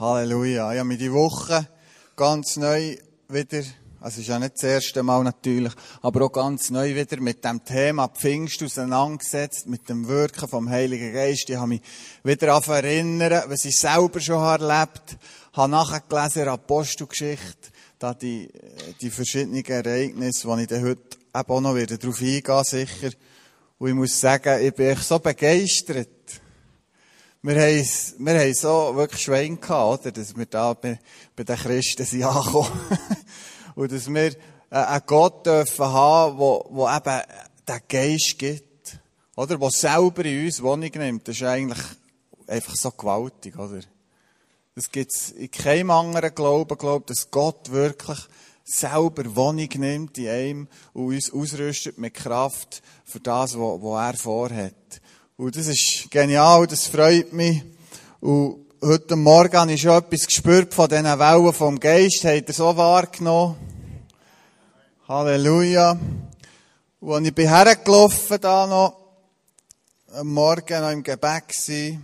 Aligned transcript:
Halleluja. 0.00 0.70
Habe 0.70 0.84
mich 0.84 0.98
die 0.98 1.12
Woche 1.12 1.68
ganz 2.16 2.56
neu 2.56 2.96
wieder, 3.28 3.62
also 4.00 4.22
ist 4.22 4.28
ja 4.28 4.38
nicht 4.38 4.54
das 4.54 4.62
erste 4.62 5.02
Mal 5.02 5.22
natürlich, 5.22 5.74
aber 6.00 6.24
auch 6.24 6.32
ganz 6.32 6.70
neu 6.70 6.94
wieder 6.94 7.20
mit 7.20 7.44
dem 7.44 7.62
Thema 7.66 8.08
Pfingst 8.08 8.62
auseinandergesetzt, 8.62 9.66
mit 9.66 9.90
dem 9.90 10.08
Wirken 10.08 10.48
vom 10.48 10.70
Heiligen 10.70 11.12
Geist. 11.12 11.50
Ich 11.50 11.56
habe 11.56 11.68
mich 11.68 11.82
wieder 12.24 12.54
an 12.54 12.62
erinnern, 12.62 13.42
was 13.48 13.66
ich 13.66 13.76
selber 13.76 14.20
schon 14.20 14.42
erlebt 14.42 15.18
habe, 15.52 15.70
nachgelesen 15.70 16.40
in 16.40 16.44
der 16.46 16.54
Apostelgeschichte, 16.54 17.68
da 17.98 18.14
die, 18.14 18.48
die 19.02 19.10
verschiedenen 19.10 19.62
Ereignisse, 19.62 20.48
wo 20.48 20.56
ich 20.56 20.66
dann 20.66 20.82
heute 20.82 21.02
eben 21.36 21.50
auch 21.50 21.60
noch 21.60 21.76
wieder 21.76 21.98
darauf 21.98 22.22
eingehen 22.22 22.64
sicher. 22.64 23.10
Und 23.78 23.88
ich 23.88 23.94
muss 23.94 24.18
sagen, 24.18 24.64
ich 24.64 24.72
bin 24.72 24.86
echt 24.86 25.04
so 25.04 25.18
begeistert 25.18 26.08
wir 27.42 27.54
haben, 27.54 27.86
wir 28.18 28.38
haben 28.38 28.54
so 28.54 28.94
wirklich 28.96 29.22
Schwein 29.22 29.60
gehabt, 29.60 30.00
oder? 30.02 30.12
Dass 30.12 30.36
wir 30.36 30.46
da 30.46 30.74
bei, 30.74 30.98
bei 31.34 31.44
den 31.44 31.56
Christen 31.56 32.04
sind 32.04 32.22
angekommen. 32.24 32.70
Und 33.74 33.92
dass 33.92 34.12
wir 34.12 34.32
äh, 34.70 34.76
einen 34.76 35.02
Gott 35.06 35.46
dürfen 35.46 35.86
haben, 35.86 36.38
wo, 36.38 36.66
wo 36.70 36.88
eben 36.88 37.22
den 37.66 37.80
Geist 37.88 38.38
gibt. 38.38 38.98
Oder? 39.36 39.56
Der 39.56 39.70
selber 39.70 40.24
in 40.26 40.44
uns 40.44 40.62
Wohnung 40.62 40.90
nimmt. 40.94 41.28
Das 41.28 41.36
ist 41.36 41.42
eigentlich 41.42 41.82
einfach 42.46 42.76
so 42.76 42.90
gewaltig, 42.90 43.58
oder? 43.58 43.80
Das 44.74 44.90
gibt's 44.90 45.30
in 45.30 45.50
keinem 45.50 45.90
anderen 45.90 46.34
Glauben, 46.34 46.76
glaubt, 46.76 47.10
dass 47.10 47.30
Gott 47.30 47.70
wirklich 47.70 48.18
selber 48.64 49.34
Wohnung 49.34 49.68
nimmt 49.76 50.16
in 50.18 50.28
einem 50.28 50.68
und 50.92 51.14
uns 51.14 51.32
ausrüstet 51.32 51.98
mit 51.98 52.14
Kraft 52.14 52.82
für 53.04 53.20
das, 53.20 53.58
was 53.58 54.12
er 54.12 54.18
vorhat. 54.18 55.00
Und 55.40 55.56
das 55.56 55.68
ist 55.68 56.10
genial, 56.10 56.66
das 56.66 56.86
freut 56.86 57.32
mich. 57.32 57.62
Und 58.20 58.66
heute 58.82 59.16
Morgen 59.16 59.56
habe 59.56 59.72
ich 59.72 59.80
schon 59.80 59.96
etwas 59.96 60.26
gespürt 60.26 60.74
von 60.74 60.86
diesen 60.86 61.06
Wellen 61.06 61.52
vom 61.54 61.80
Geist. 61.80 62.26
Habt 62.26 62.48
ihr 62.48 62.54
so 62.54 62.76
wahrgenommen? 62.76 63.56
Halleluja. 65.08 65.98
Und 67.00 67.14
als 67.14 67.26
ich 67.26 67.34
bin 67.34 67.48
hergelaufen 67.48 68.38
da 68.38 68.66
noch, 68.66 68.98
am 70.12 70.26
Morgen 70.26 70.82
noch 70.82 70.90
im 70.90 71.02
Gebet 71.02 71.22
war, 71.22 71.98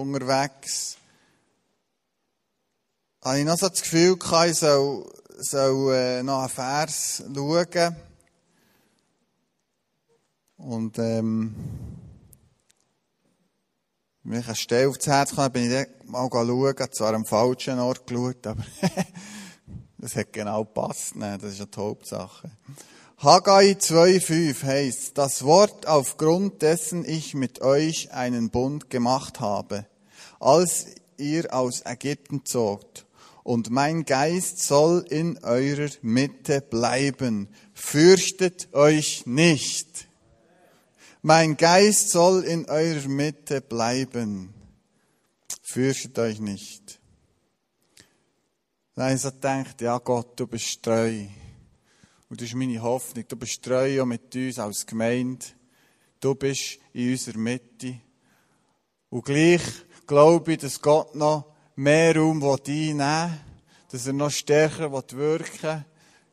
unterwegs, 0.00 0.96
habe 3.24 3.38
ich 3.38 3.44
noch 3.44 3.56
so 3.56 3.68
das 3.68 3.82
Gefühl 3.82 4.16
gehabt, 4.16 4.50
ich 4.50 4.56
soll, 4.56 5.12
soll 5.38 5.94
äh, 5.94 6.22
noch 6.24 6.40
einen 6.40 6.48
Vers 6.48 7.22
schauen. 7.32 7.96
Und, 10.56 10.98
ähm, 10.98 11.93
ich 14.24 14.46
eine 14.46 14.56
Stelle 14.56 14.88
aufs 14.88 15.06
Herz 15.06 15.34
kam, 15.34 15.52
bin 15.52 15.64
ich 15.64 15.70
dann 15.70 15.86
mal 16.10 16.28
schauen, 16.30 16.92
zwar 16.92 17.14
am 17.14 17.26
falschen 17.26 17.78
Ort 17.78 18.06
geschaut, 18.06 18.46
aber 18.46 18.64
das 19.98 20.16
hat 20.16 20.32
genau 20.32 20.64
gepasst, 20.64 21.16
ne? 21.16 21.36
das 21.40 21.52
ist 21.52 21.58
ja 21.58 21.66
die 21.66 21.78
Hauptsache. 21.78 22.50
Haggai 23.18 23.72
2,5 23.72 24.62
heißt, 24.62 25.18
das 25.18 25.44
Wort 25.44 25.86
aufgrund 25.86 26.62
dessen 26.62 27.04
ich 27.04 27.34
mit 27.34 27.60
euch 27.60 28.12
einen 28.12 28.50
Bund 28.50 28.90
gemacht 28.90 29.40
habe, 29.40 29.86
als 30.40 30.86
ihr 31.16 31.54
aus 31.54 31.82
Ägypten 31.84 32.44
zogt. 32.44 33.06
Und 33.42 33.70
mein 33.70 34.04
Geist 34.04 34.62
soll 34.62 35.04
in 35.08 35.38
eurer 35.44 35.90
Mitte 36.02 36.62
bleiben. 36.62 37.48
Fürchtet 37.74 38.68
euch 38.72 39.26
nicht. 39.26 40.08
Mein 41.26 41.56
Geist 41.56 42.10
soll 42.10 42.44
in 42.44 42.66
eurer 42.66 43.08
Mitte 43.08 43.62
bleiben. 43.62 44.52
Fürchtet 45.62 46.18
euch 46.18 46.38
nicht. 46.38 47.00
Dann 48.94 49.16
so 49.16 49.30
denkt, 49.30 49.80
ja 49.80 49.96
Gott, 49.96 50.38
du 50.38 50.46
bist 50.46 50.82
treu. 50.82 51.24
Und 52.28 52.42
das 52.42 52.48
ist 52.48 52.54
meine 52.54 52.82
Hoffnung. 52.82 53.24
Du 53.26 53.36
bist 53.36 53.62
treu 53.62 54.02
auch 54.02 54.04
mit 54.04 54.36
uns 54.36 54.58
als 54.58 54.84
Gemeinde. 54.84 55.46
Du 56.20 56.34
bist 56.34 56.78
in 56.92 57.12
unserer 57.12 57.38
Mitte. 57.38 58.00
Und 59.08 59.24
gleich 59.24 59.62
glaube 60.06 60.52
ich, 60.52 60.58
dass 60.58 60.82
Gott 60.82 61.14
noch 61.14 61.54
mehr 61.74 62.14
Raum 62.14 62.44
einnehmen 62.44 62.98
will, 62.98 63.40
dass 63.90 64.06
er 64.06 64.12
noch 64.12 64.30
stärker 64.30 64.92
wirken 64.92 65.62
will. 65.62 65.84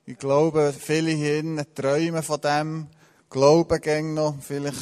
Ich 0.06 0.18
glaube, 0.18 0.76
viele 0.78 1.12
hier 1.12 1.66
träumen 1.74 2.24
von 2.24 2.42
dem, 2.42 2.88
Glauben 3.32 3.80
gehen 3.80 4.14
noch, 4.14 4.36
vielleicht 4.42 4.78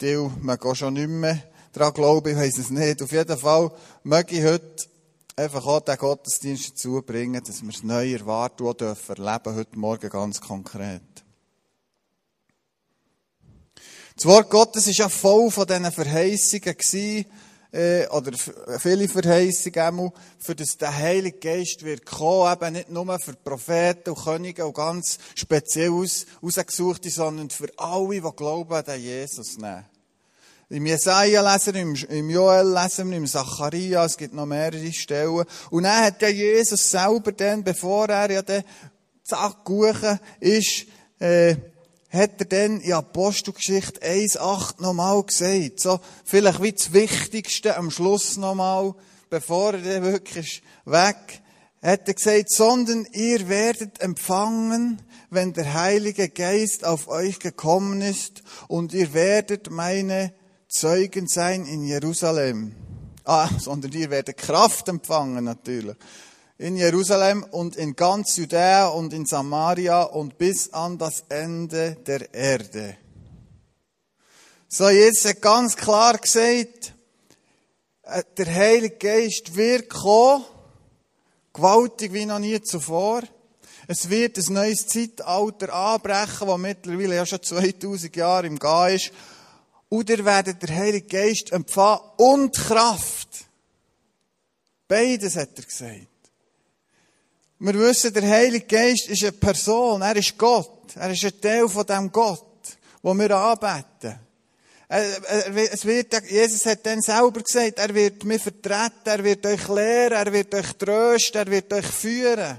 die, 0.00 0.30
man 0.40 0.56
geht 0.56 0.76
schon 0.76 0.94
nicht 0.94 1.08
mehr 1.08 1.42
daran 1.72 1.92
glauben, 1.92 2.28
ich 2.30 2.36
weiss 2.36 2.56
es 2.56 2.70
nicht. 2.70 3.02
Auf 3.02 3.10
jeden 3.10 3.36
Fall 3.36 3.72
möchte 4.04 4.36
ich 4.36 4.44
heute 4.44 4.86
einfach 5.34 5.66
auch 5.66 5.80
den 5.80 5.96
Gottesdienst 5.96 6.70
dazu 6.70 7.02
bringen, 7.04 7.42
dass 7.44 7.60
wir 7.60 7.70
es 7.70 7.82
neu 7.82 8.12
erwarten 8.12 8.62
und 8.62 8.80
dürfen 8.80 9.16
erleben, 9.16 9.56
heute 9.56 9.76
Morgen 9.76 10.10
ganz 10.10 10.40
konkret. 10.40 11.02
Das 14.14 14.26
Wort 14.26 14.48
Gottes 14.48 14.86
war 14.86 14.94
ja 14.94 15.08
voll 15.08 15.50
von 15.50 15.66
diesen 15.66 15.90
Verheißungen 15.90 16.76
gewesen, 16.76 17.26
äh, 17.72 18.06
oder 18.08 18.32
viele 18.78 19.08
Verheißungen 19.08 20.12
für 20.38 20.54
das 20.54 20.76
der 20.76 20.96
Heilige 20.96 21.38
Geist 21.38 21.84
wird 21.84 22.06
kommen, 22.06 22.52
eben 22.52 22.72
nicht 22.72 22.90
nur 22.90 23.18
für 23.18 23.34
Propheten 23.34 24.10
und 24.10 24.24
Könige 24.24 24.66
und 24.66 24.74
ganz 24.74 25.18
speziell 25.34 25.90
aus, 25.90 26.26
ausgesuchte, 26.40 27.10
sondern 27.10 27.50
für 27.50 27.68
alle, 27.76 28.20
die 28.20 28.36
glauben 28.36 28.72
an 28.72 29.00
Jesus. 29.00 29.58
Nehmen. 29.58 29.84
Im 30.70 30.84
Jesaja 30.84 31.40
lesen 31.52 31.74
im, 31.76 31.94
im 31.94 32.28
Joel 32.28 32.74
lesen 32.74 33.10
im 33.12 33.26
Zacharia, 33.26 34.04
es 34.04 34.18
gibt 34.18 34.34
noch 34.34 34.44
mehrere 34.44 34.92
Stellen. 34.92 35.44
Und 35.70 35.82
dann 35.84 36.04
hat 36.04 36.20
der 36.20 36.32
Jesus 36.32 36.90
selber 36.90 37.32
dann, 37.32 37.64
bevor 37.64 38.06
er 38.10 38.30
ja 38.30 38.42
dann 38.42 38.64
zack, 39.24 39.68
ist, 40.40 40.86
äh, 41.20 41.56
hat 42.10 42.40
er 42.40 42.46
dann 42.46 42.80
in 42.80 42.92
Apostelgeschichte 42.92 44.00
1,8 44.00 44.80
nochmal 44.80 45.22
gesagt. 45.22 45.80
So, 45.80 46.00
vielleicht 46.24 46.62
wie 46.62 46.72
das 46.72 46.92
Wichtigste 46.92 47.76
am 47.76 47.90
Schluss 47.90 48.36
nochmal, 48.36 48.94
bevor 49.30 49.74
er 49.74 49.80
dann 49.80 50.02
wirklich 50.04 50.62
weg 50.84 51.42
hat 51.82 52.08
er 52.08 52.14
gesagt, 52.14 52.50
sondern 52.50 53.06
ihr 53.12 53.48
werdet 53.48 54.00
empfangen, 54.00 55.00
wenn 55.30 55.52
der 55.52 55.74
Heilige 55.74 56.28
Geist 56.28 56.84
auf 56.84 57.08
euch 57.08 57.38
gekommen 57.38 58.00
ist 58.00 58.42
und 58.66 58.94
ihr 58.94 59.12
werdet 59.12 59.70
meine 59.70 60.32
Zeugen 60.68 61.28
sein 61.28 61.66
in 61.66 61.84
Jerusalem. 61.84 62.74
Ah, 63.24 63.48
sondern 63.58 63.92
ihr 63.92 64.10
werdet 64.10 64.38
Kraft 64.38 64.88
empfangen 64.88 65.44
natürlich 65.44 65.96
in 66.58 66.76
Jerusalem 66.76 67.44
und 67.44 67.76
in 67.76 67.94
ganz 67.94 68.36
Judäa 68.36 68.88
und 68.88 69.12
in 69.12 69.24
Samaria 69.24 70.02
und 70.02 70.38
bis 70.38 70.72
an 70.72 70.98
das 70.98 71.22
Ende 71.28 71.96
der 72.04 72.34
Erde. 72.34 72.96
So, 74.66 74.88
jetzt 74.88 75.24
hat 75.24 75.40
ganz 75.40 75.76
klar 75.76 76.18
gesagt, 76.18 76.92
äh, 78.02 78.22
der 78.36 78.54
Heilige 78.54 78.96
Geist 78.96 79.54
wird 79.54 79.88
kommen, 79.88 80.44
gewaltig 81.52 82.12
wie 82.12 82.26
noch 82.26 82.40
nie 82.40 82.60
zuvor. 82.60 83.22
Es 83.86 84.10
wird 84.10 84.36
ein 84.36 84.52
neues 84.52 84.86
Zeitalter 84.86 85.72
anbrechen, 85.72 86.48
das 86.48 86.58
mittlerweile 86.58 87.14
ja 87.14 87.24
schon 87.24 87.42
2000 87.42 88.14
Jahre 88.16 88.48
im 88.48 88.58
Gehen 88.58 88.96
ist. 88.96 89.12
Und 89.88 90.10
ihr 90.10 90.24
werdet 90.24 90.60
der 90.62 90.76
Heilige 90.76 91.06
Geist 91.06 91.52
empfangen 91.52 92.02
und 92.18 92.54
Kraft. 92.54 93.46
Beides 94.88 95.36
hat 95.36 95.56
er 95.56 95.64
gesagt. 95.64 96.17
Wir 97.60 97.74
wissen, 97.74 98.12
der 98.12 98.22
Heilige 98.22 98.66
Geist 98.66 99.08
ist 99.08 99.22
eine 99.22 99.32
Person, 99.32 100.00
er 100.02 100.14
ist 100.14 100.38
Gott, 100.38 100.94
er 100.94 101.10
ist 101.10 101.24
ein 101.24 101.40
Teil 101.40 101.68
von 101.68 101.84
dem 101.84 102.12
Gott, 102.12 102.60
wo 103.02 103.12
wir 103.14 103.30
anbeten. 103.36 104.18
Es 104.88 105.84
wird, 105.84 106.14
Jesus 106.30 106.64
hat 106.66 106.86
dann 106.86 107.02
selber 107.02 107.42
gesagt, 107.42 107.78
er 107.78 107.94
wird 107.94 108.24
mich 108.24 108.40
vertreten, 108.40 109.04
er 109.04 109.24
wird 109.24 109.44
euch 109.44 109.68
lehren, 109.68 110.12
er 110.12 110.32
wird 110.32 110.54
euch 110.54 110.72
trösten, 110.74 111.40
er 111.40 111.50
wird 111.50 111.72
euch 111.72 111.86
führen. 111.86 112.56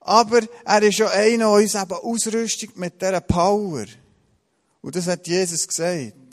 Aber 0.00 0.40
er 0.64 0.82
ist 0.82 0.98
ja 0.98 1.08
einer, 1.10 1.38
der 1.38 1.50
uns 1.50 1.74
eben 1.74 1.92
ausrüstet 1.92 2.76
mit 2.76 3.00
dieser 3.00 3.20
Power. 3.20 3.84
Und 4.80 4.96
das 4.96 5.06
hat 5.06 5.26
Jesus 5.26 5.68
gesagt 5.68 6.25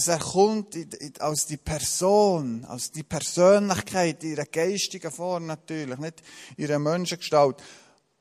dass 0.00 0.08
er 0.08 0.18
kommt 0.18 0.74
als 1.20 1.44
die 1.44 1.58
Person, 1.58 2.64
als 2.64 2.90
die 2.90 3.02
Persönlichkeit, 3.02 4.24
ihrer 4.24 4.46
geistigen 4.46 5.10
Form 5.10 5.44
natürlich, 5.44 5.98
nicht 5.98 6.22
ihrer 6.56 6.78
Menschengestalt. 6.78 7.56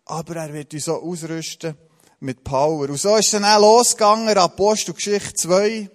Aber 0.04 0.36
er 0.36 0.54
wird 0.54 0.74
uns 0.74 0.84
so 0.84 1.02
ausrüsten 1.02 1.78
mit 2.20 2.44
Power. 2.44 2.90
Und 2.90 2.98
so 2.98 3.16
ist 3.16 3.28
es 3.28 3.32
dann 3.32 3.46
auch 3.46 3.62
losgegangen, 3.62 4.38
Apostelgeschichte 4.38 5.36
2. 5.36 5.90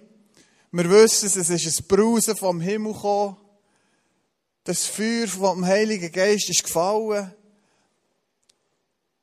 Wir 0.71 0.89
wissen 0.89 1.27
es, 1.27 1.35
es 1.35 1.49
ist 1.51 1.81
ein 1.81 1.87
Brausen 1.87 2.35
vom 2.35 2.61
Himmel 2.61 2.93
gekommen. 2.93 3.37
Das 4.63 4.87
Feuer 4.87 5.27
vom 5.27 5.63
Heiligen 5.63 6.11
Geist 6.11 6.49
ist 6.49 6.63
gefallen. 6.63 7.31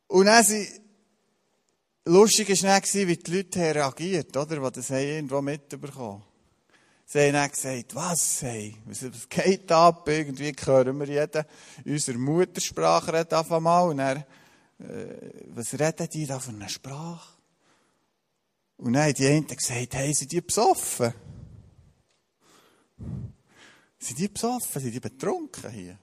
Und 0.07 0.27
dann 0.27 0.45
sind, 0.45 0.69
lustig 2.05 2.51
war 2.51 2.81
dann, 2.81 3.09
wie 3.09 3.17
die 3.17 3.37
Leute 3.37 3.75
reagiert, 3.75 4.37
oder? 4.37 4.71
Die 4.71 4.77
das 4.77 4.91
irgendwo 4.91 5.43
mitbekommen 5.43 6.23
Sie 7.05 7.19
haben 7.19 7.33
dann 7.33 7.51
gesagt, 7.51 7.95
was, 7.95 8.43
hey, 8.43 8.77
was 8.87 9.29
geht 9.29 9.71
ab? 9.71 10.09
Irgendwie 10.09 10.53
hören 10.65 10.99
wir 10.99 11.07
jeden 11.07 11.45
unsere 11.85 12.19
Muttersprache 12.19 13.13
reden 13.13 13.35
auf 13.35 13.53
einmal. 13.53 13.91
Und 13.91 13.99
dann, 13.99 14.25
äh, 14.79 15.31
was 15.49 15.75
reden 15.75 16.09
die 16.13 16.27
da 16.27 16.39
für 16.39 16.51
eine 16.51 16.69
Sprache? 16.69 17.37
Und 18.79 18.95
dann 18.95 19.05
haben 19.05 19.15
die 19.15 19.27
einen 19.27 19.47
gesagt, 19.47 19.95
hey, 19.95 20.15
sind 20.15 20.33
die 20.33 20.41
besoffen? 20.41 21.13
Sind 23.99 24.19
die 24.19 24.29
besoffen? 24.29 24.83
Sind 24.83 24.95
die 24.95 25.01
betrunken 25.01 25.71
hier? 25.71 25.99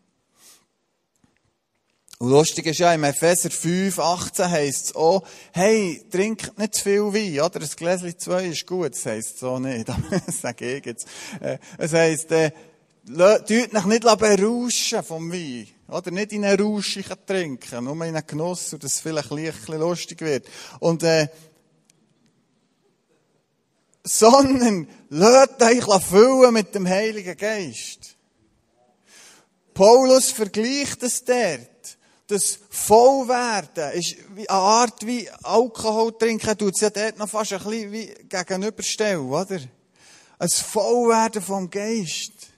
Und 2.21 2.31
lustig 2.31 2.65
ist 2.65 2.79
ja, 2.79 2.93
im 2.93 3.05
Epheser 3.05 3.49
5, 3.49 3.97
18 3.97 4.49
heisst 4.51 4.85
es 4.87 4.95
auch, 4.95 5.23
hey, 5.53 6.05
trinkt 6.11 6.57
nicht 6.57 6.75
zu 6.75 6.83
viel 6.83 7.13
Wein, 7.13 7.39
oder? 7.39 7.61
Ein 7.61 7.69
Gläschen 7.77 8.19
2 8.19 8.45
ist 8.47 8.67
gut, 8.67 8.91
das 8.91 9.05
heisst 9.05 9.39
so 9.39 9.57
nicht. 9.57 9.87
das 10.25 10.41
sage 10.41 10.75
ich 10.75 10.85
jetzt. 10.85 11.07
Äh, 11.39 11.59
es 11.77 11.93
heisst, 11.93 12.29
äh, 12.33 12.51
tut 13.07 13.73
euch 13.73 13.85
nicht 13.85 14.03
berauschen 14.03 15.01
vom 15.01 15.31
Wein. 15.31 15.69
Oder 15.87 16.11
nicht 16.11 16.33
in 16.33 16.43
eine 16.43 16.61
Rausch 16.61 16.99
trinken, 17.25 17.85
nur 17.85 17.93
in 17.93 18.13
einen 18.13 18.27
Genuss, 18.27 18.73
und 18.73 18.83
es 18.83 18.99
vielleicht 18.99 19.31
leicht 19.31 19.69
lustig 19.69 20.19
wird. 20.19 20.45
Und, 20.81 21.03
äh, 21.03 21.29
sondern, 24.03 24.89
lasst 25.07 25.61
euch 25.61 26.03
füllen 26.03 26.53
mit 26.53 26.75
dem 26.75 26.85
Heiligen 26.85 27.37
Geist. 27.37 28.17
Paulus 29.73 30.31
vergleicht 30.31 31.01
es 31.03 31.23
dort 31.23 31.97
das 32.29 32.59
Vollwerden 32.69 33.91
ist 33.93 34.15
eine 34.37 34.49
Art 34.51 35.03
wie 35.03 35.27
Alkohol 35.41 36.15
trinken, 36.15 36.55
tut 36.55 36.75
es 36.75 36.81
ja 36.81 36.91
dort 36.91 37.17
noch 37.17 37.27
fast 37.27 37.53
ein 37.53 37.63
bisschen 37.63 37.91
wie 37.91 38.13
gegenüberstellen, 38.29 39.27
oder? 39.27 39.59
Ein 40.37 40.49
Vollwerden 40.49 41.41
vom 41.41 41.69
Geist. 41.71 42.48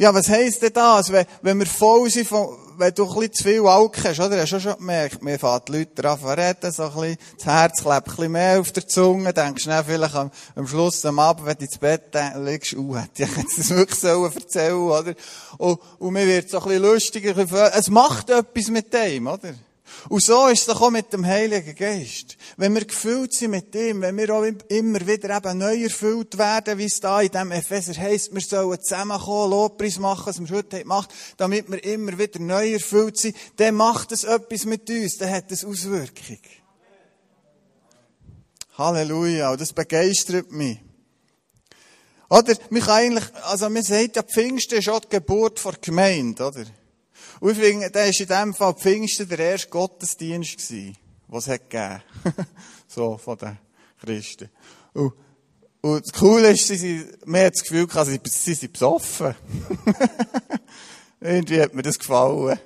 Ja, 0.00 0.14
was 0.14 0.28
heisst 0.28 0.62
denn 0.62 0.72
das? 0.72 1.10
Wenn, 1.10 1.26
wenn 1.42 1.58
wir 1.58 1.66
voll 1.66 2.08
sind, 2.08 2.28
von, 2.28 2.56
wenn 2.76 2.94
du 2.94 3.02
ein 3.02 3.14
bisschen 3.14 3.32
zu 3.32 3.42
viel 3.42 3.66
Alk 3.66 3.98
hast, 4.04 4.20
oder? 4.20 4.40
Hast 4.40 4.52
du 4.52 4.60
schon 4.60 4.76
gemerkt, 4.76 5.24
mir 5.24 5.40
fährt 5.40 5.66
die 5.66 5.72
Leute 5.72 6.08
an 6.08 6.20
zu 6.20 6.26
reden, 6.28 6.70
so 6.70 6.84
ein 6.84 6.90
bisschen, 6.90 7.16
das 7.36 7.46
Herz 7.46 7.82
klebt 7.82 7.94
ein 7.94 8.04
bisschen 8.04 8.32
mehr 8.32 8.60
auf 8.60 8.70
der 8.70 8.86
Zunge, 8.86 9.32
denkst 9.32 9.64
du 9.64 9.84
vielleicht 9.84 10.14
am, 10.14 10.30
am 10.54 10.68
Schluss, 10.68 11.04
am 11.04 11.18
Abend, 11.18 11.46
wenn 11.46 11.56
du 11.56 11.64
ins 11.64 11.78
Bett 11.78 12.16
liegst, 12.36 12.74
uh, 12.74 12.96
hätte 12.96 13.24
ich 13.24 13.36
jetzt 13.38 13.58
das 13.58 13.70
wirklich 13.70 13.98
sollen 13.98 14.32
erzählen, 14.32 14.76
oder? 14.76 15.14
Und, 15.56 15.80
und 15.98 16.12
mir 16.12 16.28
wird 16.28 16.48
so 16.48 16.60
ein 16.60 16.68
bisschen 16.68 16.82
lustiger, 16.84 17.72
es 17.76 17.90
macht 17.90 18.30
etwas 18.30 18.68
mit 18.68 18.94
dem, 18.94 19.26
oder? 19.26 19.52
Und 20.08 20.22
so 20.22 20.48
ist 20.48 20.60
es 20.60 20.66
doch 20.66 20.80
auch 20.80 20.90
mit 20.90 21.12
dem 21.12 21.26
Heiligen 21.26 21.74
Geist. 21.74 22.36
Wenn 22.56 22.74
wir 22.74 22.84
gefüllt 22.84 23.34
sind 23.34 23.50
mit 23.52 23.74
ihm, 23.74 24.00
wenn 24.00 24.16
wir 24.16 24.34
auch 24.34 24.44
immer 24.68 25.06
wieder 25.06 25.36
eben 25.36 25.58
neu 25.58 25.82
erfüllt 25.82 26.38
werden, 26.38 26.78
wie 26.78 26.86
es 26.86 27.00
da 27.00 27.20
in 27.20 27.30
diesem 27.30 27.52
Epheser 27.52 27.94
heisst, 28.00 28.34
wir 28.34 28.40
sollen 28.40 28.80
zusammenkommen, 28.80 29.50
Lobpreis 29.50 29.98
machen, 29.98 30.26
was 30.26 30.40
wir 30.40 30.56
heute 30.56 30.80
gemacht 30.80 31.10
damit 31.36 31.70
wir 31.70 31.82
immer 31.84 32.18
wieder 32.18 32.40
neu 32.40 32.72
erfüllt 32.72 33.18
sind, 33.18 33.36
dann 33.56 33.74
macht 33.74 34.12
es 34.12 34.24
etwas 34.24 34.64
mit 34.64 34.88
uns, 34.90 35.16
dann 35.18 35.30
hat 35.30 35.50
es 35.50 35.64
Auswirkung. 35.64 36.38
Halleluja, 38.76 39.56
das 39.56 39.72
begeistert 39.72 40.52
mich. 40.52 40.78
Oder, 42.30 42.54
mich 42.70 42.86
eigentlich, 42.86 43.24
also 43.44 43.70
man 43.70 43.82
sagt 43.82 44.16
ja, 44.16 44.22
Pfingsten 44.22 44.78
ist 44.78 44.88
auch 44.88 45.00
die 45.00 45.08
Geburt 45.08 45.64
der 45.64 45.72
Gemeinde, 45.80 46.46
oder? 46.46 46.64
Und 47.40 47.52
ich 47.52 47.58
finde, 47.58 47.90
der 47.90 48.06
war 48.06 48.20
in 48.20 48.26
dem 48.26 48.54
Fall 48.54 48.74
Pfingsten 48.74 49.28
der 49.28 49.38
erste 49.38 49.68
Gottesdienst 49.68 50.56
gewesen, 50.56 50.96
was 51.28 51.46
es 51.46 51.60
gegeben 51.60 52.02
So, 52.88 53.16
von 53.16 53.38
den 53.38 53.58
Christen. 54.00 54.50
Und, 54.92 55.12
und 55.80 56.04
das 56.04 56.12
Coole 56.12 56.50
ist, 56.50 56.66
sie 56.66 56.76
sind, 56.76 57.26
mir 57.26 57.46
hat 57.46 57.54
das 57.54 57.62
Gefühl 57.62 57.86
gehabt, 57.86 58.08
sie, 58.08 58.20
sie 58.24 58.54
sind 58.54 58.72
besoffen. 58.72 59.34
Irgendwie 61.20 61.60
hat 61.60 61.74
mir 61.74 61.82
das 61.82 61.98
gefallen. 61.98 62.58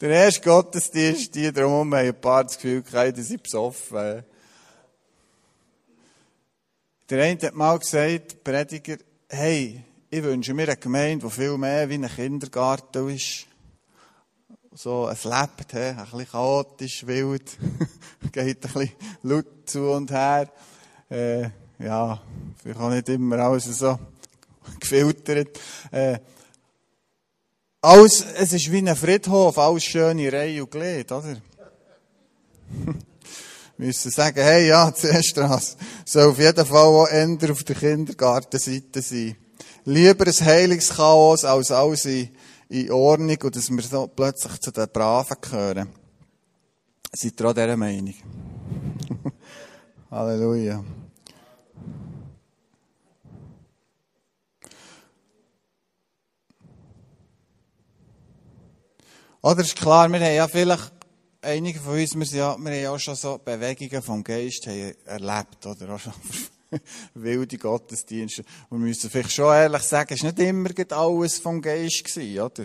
Der 0.00 0.10
erste 0.10 0.42
Gottesdienst, 0.42 1.34
die 1.34 1.52
drumherum 1.52 1.92
haben 1.94 2.06
ein 2.06 2.20
paar 2.20 2.44
das 2.44 2.56
Gefühl 2.56 2.82
gehabt, 2.82 3.16
sie 3.16 3.22
sind 3.22 3.42
besoffen. 3.42 4.22
Der 7.10 7.24
eine 7.24 7.40
hat 7.40 7.54
mal 7.54 7.78
gesagt, 7.78 8.44
Prediger, 8.44 8.98
hey, 9.28 9.82
ich 10.10 10.22
wünsche 10.22 10.54
mir 10.54 10.64
eine 10.68 10.76
Gemeinde, 10.76 11.26
die 11.26 11.32
viel 11.32 11.58
mehr 11.58 11.88
wie 11.88 11.94
ein 11.94 12.08
Kindergarten 12.08 13.08
ist 13.08 13.47
so, 14.74 15.08
es 15.08 15.24
lebt, 15.24 15.72
he, 15.72 15.78
ein 15.78 15.96
bisschen 15.96 16.28
chaotisch, 16.30 17.06
wild, 17.06 17.56
geht 18.32 18.64
ein 18.64 18.72
bisschen 18.72 18.90
laut 19.22 19.46
zu 19.66 19.90
und 19.90 20.10
her, 20.10 20.48
äh, 21.10 21.48
ja, 21.78 22.20
vielleicht 22.62 22.80
auch 22.80 22.90
nicht 22.90 23.08
immer 23.08 23.38
alles 23.38 23.64
so 23.64 23.98
gefiltert, 24.80 25.58
äh, 25.90 26.18
alles, 27.80 28.24
es 28.36 28.52
ist 28.52 28.70
wie 28.70 28.78
ein 28.78 28.96
Friedhof, 28.96 29.56
alles 29.58 29.84
schöne 29.84 30.32
Reihe 30.32 30.62
und 30.62 30.70
Glied, 30.70 31.10
oder? 31.12 31.36
Wir 33.78 33.86
müssen 33.86 34.10
sagen, 34.10 34.40
hey, 34.42 34.66
ja, 34.66 34.92
zuerst 34.92 35.36
das. 35.36 35.76
Soll 36.04 36.30
auf 36.30 36.38
jeden 36.38 36.66
Fall 36.66 36.84
auch 36.84 37.06
Ender 37.06 37.52
auf 37.52 37.62
der 37.62 37.76
Kindergartenseite 37.76 39.00
sein. 39.00 39.36
Lieber 39.84 40.26
ein 40.26 40.46
heiliges 40.46 40.88
Chaos 40.88 41.44
als 41.44 41.70
alles 41.70 42.04
in 42.04 42.28
in 42.68 42.90
Ordnung 42.90 43.38
und 43.42 43.56
dass 43.56 43.70
wir 43.70 43.82
so 43.82 44.06
plötzlich 44.06 44.60
zu 44.60 44.70
den 44.70 44.88
Braven 44.92 45.36
gehören. 45.40 45.88
Seid 47.12 47.40
ihr 47.40 47.46
auch 47.48 47.54
dieser 47.54 47.76
Meinung? 47.76 48.14
Halleluja. 50.10 50.84
Oder 59.40 59.60
ist 59.60 59.76
klar, 59.76 60.08
wir 60.10 60.20
haben 60.20 60.34
ja 60.34 60.48
vielleicht, 60.48 60.92
einige 61.40 61.78
von 61.78 61.94
uns, 61.94 62.14
wir, 62.14 62.26
ja, 62.26 62.58
wir 62.58 62.70
haben 62.70 62.82
ja 62.82 62.90
auch 62.90 62.98
schon 62.98 63.14
so 63.14 63.38
Bewegungen 63.38 64.02
vom 64.02 64.22
Geist 64.24 64.66
erlebt, 64.66 65.64
oder? 65.64 65.94
Auch 65.94 66.00
schon 66.00 66.12
wilde 67.14 67.58
Gottesdienste. 67.58 68.44
Und 68.68 68.80
wir 68.80 68.88
müssen 68.88 69.10
vielleicht 69.10 69.32
schon 69.32 69.54
ehrlich 69.54 69.82
sagen, 69.82 70.14
es 70.14 70.22
war 70.22 70.32
nicht 70.32 70.40
immer 70.40 70.70
alles 70.90 71.38
vom 71.38 71.60
Geist, 71.60 72.04
gewesen, 72.04 72.40
oder? 72.40 72.64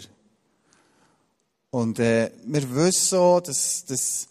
Und 1.71 1.97
äh, 1.99 2.31
wir 2.45 2.75
wissen 2.75 3.07
so, 3.07 3.39
dass, 3.39 3.83
dass, 3.85 4.27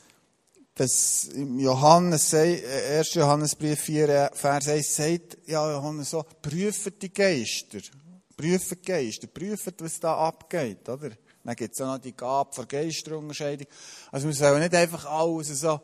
dass 0.75 1.25
im 1.35 1.59
Johannes, 1.59 2.33
1. 2.33 2.63
Äh, 2.63 3.03
Johannesbrief 3.19 3.81
4, 3.81 4.09
äh, 4.09 4.31
Vers 4.33 4.69
1 4.69 4.97
sagt, 4.97 5.39
ja, 5.47 5.73
Johannes 5.73 6.11
so, 6.11 6.25
prüft 6.41 7.03
die 7.03 7.13
Geister. 7.13 7.79
Prüft 8.37 8.71
die 8.71 8.83
Geister, 8.83 9.27
prüft, 9.27 9.83
was 9.83 9.99
da 9.99 10.17
abgeht, 10.17 10.89
oder? 10.89 11.11
Dann 11.45 11.57
gibt 11.57 11.75
es 11.75 11.81
auch 11.81 11.87
noch 11.87 11.99
die 11.99 12.17
Gabe 12.17 12.51
der 12.57 12.67
Geisterunterscheidung. 12.67 13.67
Also 14.13 14.29
wir 14.29 14.35
sollen 14.35 14.61
nicht 14.61 14.75
einfach 14.75 15.05
alles 15.07 15.49
so, 15.49 15.81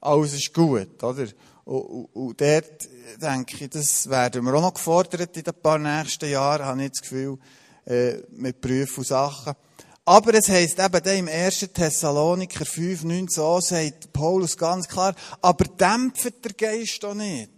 alles 0.00 0.32
ist 0.32 0.54
gut, 0.54 1.02
oder? 1.02 1.26
Und, 1.64 1.80
und, 1.80 2.04
und 2.14 2.40
dort 2.40 2.88
denke 3.20 3.64
ich, 3.64 3.70
das 3.70 4.08
werden 4.08 4.44
wir 4.44 4.54
auch 4.54 4.62
noch 4.62 4.74
gefordert 4.74 5.36
in 5.36 5.44
den 5.44 5.54
paar 5.54 5.78
nächsten 5.78 6.30
Jahren, 6.30 6.66
habe 6.66 6.82
ich 6.82 6.90
das 6.90 7.02
Gefühl, 7.02 7.38
äh, 7.86 8.22
mit 8.30 8.60
Prüfen 8.60 9.00
und 9.00 9.06
Sachen. 9.06 9.54
Aber 10.04 10.34
es 10.34 10.48
heisst 10.48 10.80
eben 10.80 11.18
im 11.18 11.28
1. 11.28 11.70
Thessaloniker 11.72 12.64
5, 12.64 13.04
9 13.04 13.28
so, 13.28 13.60
sagt 13.60 14.12
Paulus 14.12 14.56
ganz 14.56 14.88
klar, 14.88 15.14
aber 15.40 15.64
dämpft 15.64 16.44
der 16.44 16.52
Geist 16.54 17.04
doch 17.04 17.14
nicht. 17.14 17.50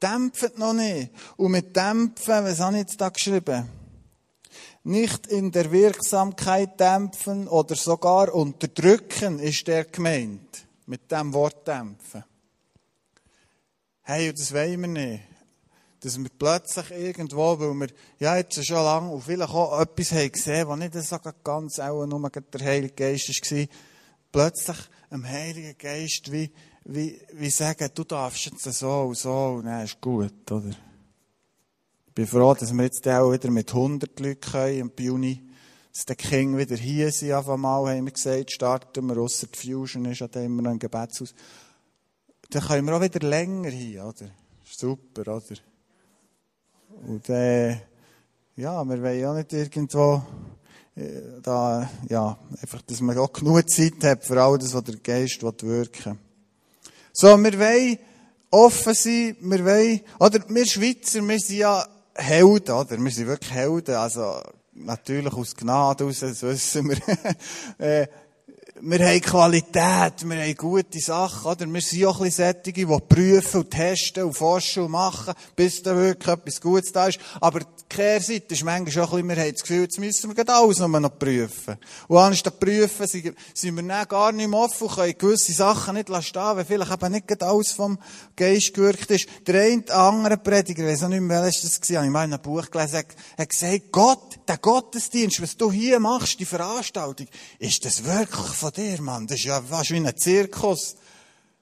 Dämpft 0.00 0.56
noch 0.58 0.72
nicht. 0.72 1.10
Und 1.36 1.50
mit 1.50 1.74
dämpfen, 1.74 2.44
was 2.44 2.60
habe 2.60 2.76
ich 2.76 2.82
jetzt 2.82 3.00
da 3.00 3.08
geschrieben? 3.08 3.68
Nicht 4.84 5.26
in 5.26 5.50
der 5.50 5.72
Wirksamkeit 5.72 6.78
dämpfen 6.78 7.48
oder 7.48 7.74
sogar 7.74 8.32
unterdrücken 8.32 9.40
ist 9.40 9.66
der 9.66 9.86
gemeint. 9.86 10.65
Mit 10.86 11.10
dem 11.10 11.32
Wort 11.32 11.66
dämpfen. 11.66 12.24
Hey, 14.02 14.32
das 14.32 14.54
wollen 14.54 14.80
wir 14.80 14.88
nicht. 14.88 15.24
Dass 16.00 16.16
wir 16.16 16.28
plötzlich 16.38 16.90
irgendwo, 16.92 17.58
weil 17.58 17.74
wir, 17.74 17.88
ja, 18.20 18.36
jetzt 18.36 18.64
schon 18.64 18.76
lange 18.76 19.10
und 19.10 19.22
vielleicht 19.22 19.50
auch 19.50 19.80
etwas 19.80 20.12
haben 20.12 20.30
gesehen, 20.30 20.68
was 20.68 20.78
nicht 20.78 20.94
so 20.94 21.18
ganz 21.42 21.80
auch 21.80 22.06
nur 22.06 22.30
der 22.30 22.64
Heilige 22.64 22.94
Geist 22.94 23.28
war, 23.28 23.66
plötzlich 24.30 24.76
dem 25.10 25.26
Heiligen 25.26 25.76
Geist 25.76 26.30
wie, 26.30 26.52
wie, 26.84 27.20
wie 27.32 27.50
sagen, 27.50 27.88
du 27.94 28.04
darfst 28.04 28.44
jetzt 28.44 28.62
so 28.62 29.00
und 29.02 29.16
so, 29.16 29.56
und 29.58 29.64
dann 29.64 29.84
ist 29.84 30.00
gut, 30.00 30.50
oder? 30.50 30.70
Ich 32.06 32.12
bin 32.14 32.26
froh, 32.26 32.54
dass 32.54 32.72
wir 32.72 32.84
jetzt 32.84 33.06
auch 33.08 33.32
wieder 33.32 33.50
mit 33.50 33.68
100 33.68 34.20
Leuten 34.20 34.40
können, 34.40 34.78
im 34.78 34.92
Juni, 34.98 35.45
dass 35.96 36.04
der 36.04 36.16
King 36.16 36.58
wieder 36.58 36.76
hier 36.76 37.10
sind, 37.10 37.32
auf 37.32 37.48
einmal, 37.48 37.96
haben 37.96 38.04
wir 38.04 38.12
gesagt, 38.12 38.52
starten 38.52 39.06
wir, 39.06 39.16
ausser 39.16 39.46
die 39.46 39.58
Fusion 39.58 40.04
ist 40.04 40.20
ja 40.20 40.26
immer 40.42 40.60
noch 40.60 40.72
ein 40.72 40.78
Gebetshaus. 40.78 41.34
Dann 42.50 42.62
können 42.62 42.86
wir 42.86 42.96
auch 42.96 43.00
wieder 43.00 43.26
länger 43.26 43.70
hin, 43.70 44.00
oder? 44.00 44.26
Super, 44.62 45.22
oder? 45.22 45.56
Und, 47.02 47.26
äh, 47.30 47.70
ja, 48.56 48.84
wir 48.84 49.02
wollen 49.02 49.20
ja 49.20 49.32
nicht 49.32 49.54
irgendwo, 49.54 50.22
äh, 50.96 51.40
da, 51.42 51.88
ja, 52.10 52.38
einfach, 52.60 52.82
dass 52.82 53.00
man 53.00 53.16
auch 53.16 53.32
genug 53.32 53.66
Zeit 53.70 54.04
hat 54.04 54.22
für 54.22 54.42
all 54.42 54.58
das, 54.58 54.74
was 54.74 54.84
der 54.84 54.96
Geist 54.96 55.42
wirken. 55.42 56.18
So, 57.14 57.42
wir 57.42 57.58
wollen 57.58 57.98
offen 58.50 58.92
sein, 58.92 59.36
wir 59.40 59.64
wollen, 59.64 60.00
oder 60.20 60.46
wir 60.46 60.66
Schweizer, 60.66 61.26
wir 61.26 61.40
sind 61.40 61.56
ja 61.56 61.88
Helden, 62.14 62.74
oder? 62.74 63.02
Wir 63.02 63.10
sind 63.10 63.28
wirklich 63.28 63.50
Helden, 63.50 63.94
also 63.94 64.42
natürlich 64.76 65.32
aus 65.32 65.56
Gnade 65.56 66.04
raus, 66.04 66.20
das 66.20 66.42
wissen 66.42 66.90
wir. 66.90 68.08
wir 68.80 68.98
haben 68.98 69.20
Qualität, 69.22 70.28
wir 70.28 70.36
haben 70.36 70.54
gute 70.54 71.00
Sachen, 71.00 71.50
oder? 71.50 71.66
Wir 71.66 71.80
sind 71.80 72.04
auch 72.04 72.18
ein 72.18 72.24
bisschen 72.24 72.44
Sättige, 72.44 72.86
die 72.86 73.00
prüfen 73.00 73.60
und 73.60 73.70
testen 73.70 74.24
und 74.24 74.34
forschen 74.34 74.82
und 74.82 74.90
machen, 74.90 75.32
bis 75.54 75.82
da 75.82 75.96
wirklich 75.96 76.28
etwas 76.28 76.60
Gutes 76.60 76.92
da 76.92 77.06
ist. 77.06 77.18
Aber 77.40 77.60
die 77.60 77.66
Kehrseite 77.88 78.52
ist 78.52 78.64
manchmal 78.64 79.04
auch 79.04 79.14
ein 79.14 79.26
bisschen, 79.26 79.28
wir 79.28 79.44
haben 79.44 79.52
das 79.52 79.62
Gefühl, 79.62 79.82
jetzt 79.82 79.98
müssen 79.98 80.30
wir 80.30 80.34
gerade 80.34 80.54
alles 80.54 80.78
nur 80.78 80.88
noch 80.88 81.18
prüfen. 81.18 81.76
Und 82.08 82.18
anstatt 82.18 82.60
prüfen, 82.60 83.06
sind, 83.06 83.34
wir 83.76 83.82
dann 83.82 84.08
gar 84.08 84.32
nicht 84.32 84.48
mehr 84.48 84.58
offen 84.60 84.88
und 84.88 84.94
können 84.94 85.18
gewisse 85.18 85.52
Sachen 85.52 85.94
nicht 85.94 86.08
stehen, 86.24 86.42
weil 86.42 86.64
vielleicht 86.64 86.92
eben 86.92 87.12
nicht 87.12 87.28
gerade 87.28 87.46
alles 87.46 87.72
vom 87.72 87.98
Geist 88.36 88.74
gewirkt 88.74 89.10
ist. 89.10 89.26
Der 89.46 89.62
eine, 89.62 89.90
andere 89.90 90.36
Prediger, 90.36 90.84
ich 90.84 90.92
weiß 90.92 91.04
auch 91.04 91.08
nicht 91.08 91.22
mehr, 91.22 91.42
welches 91.42 91.62
das 91.62 91.80
war, 91.90 91.96
habe 91.96 92.06
ich 92.06 92.12
mal 92.12 92.24
in 92.24 92.34
einem 92.34 92.42
Buch 92.42 92.70
gelesen, 92.70 92.98
hat, 92.98 93.06
hat 93.38 93.48
gesagt, 93.48 93.92
Gott, 93.92 94.38
der 94.46 94.58
Gottesdienst, 94.58 95.40
was 95.40 95.56
du 95.56 95.72
hier 95.72 95.98
machst, 95.98 96.38
die 96.38 96.44
Veranstaltung, 96.44 97.26
ist 97.58 97.84
das 97.84 98.04
wirklich 98.04 98.65
von 98.66 98.72
dir, 98.72 99.00
Mann? 99.00 99.26
Das 99.28 99.38
ist 99.38 99.44
ja 99.44 99.62
fast 99.62 99.90
wie 99.90 99.96
ein 99.96 100.16
Zirkus. 100.16 100.96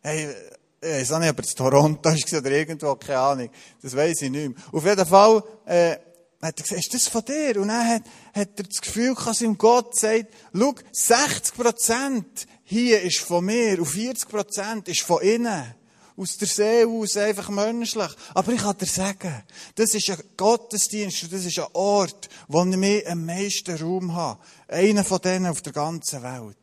Hey, 0.01 0.35
ich 0.81 0.89
weiß 0.89 1.13
auch 1.13 1.19
nicht, 1.19 1.31
ob 1.31 1.39
in 1.39 1.45
Toronto 1.45 2.11
war 2.11 2.39
oder 2.39 2.51
irgendwo, 2.51 2.95
keine 2.95 3.19
Ahnung. 3.19 3.51
Das 3.83 3.95
weiß 3.95 4.23
ich 4.23 4.31
nicht 4.31 4.49
mehr. 4.49 4.65
Auf 4.73 4.87
jeden 4.87 5.07
Fall, 5.07 5.43
äh, 5.67 5.97
hat 6.41 6.59
er 6.59 6.63
gesagt, 6.63 6.81
ist 6.81 6.95
das 6.95 7.09
von 7.09 7.23
dir? 7.23 7.61
Und 7.61 7.69
dann 7.69 7.87
hat, 7.87 8.03
hat 8.35 8.49
er 8.57 8.65
das 8.65 8.81
Gefühl, 8.81 9.15
dass 9.23 9.43
ihm 9.43 9.59
Gott 9.59 9.95
sagt, 9.99 10.29
schau, 10.55 10.75
60 10.93 11.55
Prozent 11.55 12.47
hier 12.65 13.03
ist 13.03 13.19
von 13.19 13.45
mir 13.45 13.79
und 13.79 13.87
40 13.87 14.29
Prozent 14.29 14.89
ist 14.89 15.03
von 15.03 15.21
innen. 15.21 15.75
Aus 16.17 16.37
der 16.39 16.49
Seele 16.49 16.89
aus, 16.89 17.19
einfach 17.19 17.51
menschlich. 17.51 18.13
Aber 18.33 18.53
ich 18.53 18.63
kann 18.63 18.79
dir 18.79 18.87
sagen, 18.87 19.43
das 19.75 19.95
ist 19.95 20.09
ein 20.09 20.23
Gottesdienst 20.39 21.25
und 21.25 21.33
das 21.35 21.45
ist 21.45 21.59
ein 21.59 21.67
Ort, 21.75 22.31
wo 22.49 22.65
ich 22.65 22.77
mir 22.77 23.07
am 23.11 23.27
meisten 23.27 23.77
Raum 23.77 24.15
habe. 24.15 24.41
Einer 24.69 25.05
von 25.05 25.21
denen 25.21 25.47
auf 25.47 25.61
der 25.61 25.73
ganzen 25.75 26.23
Welt. 26.23 26.57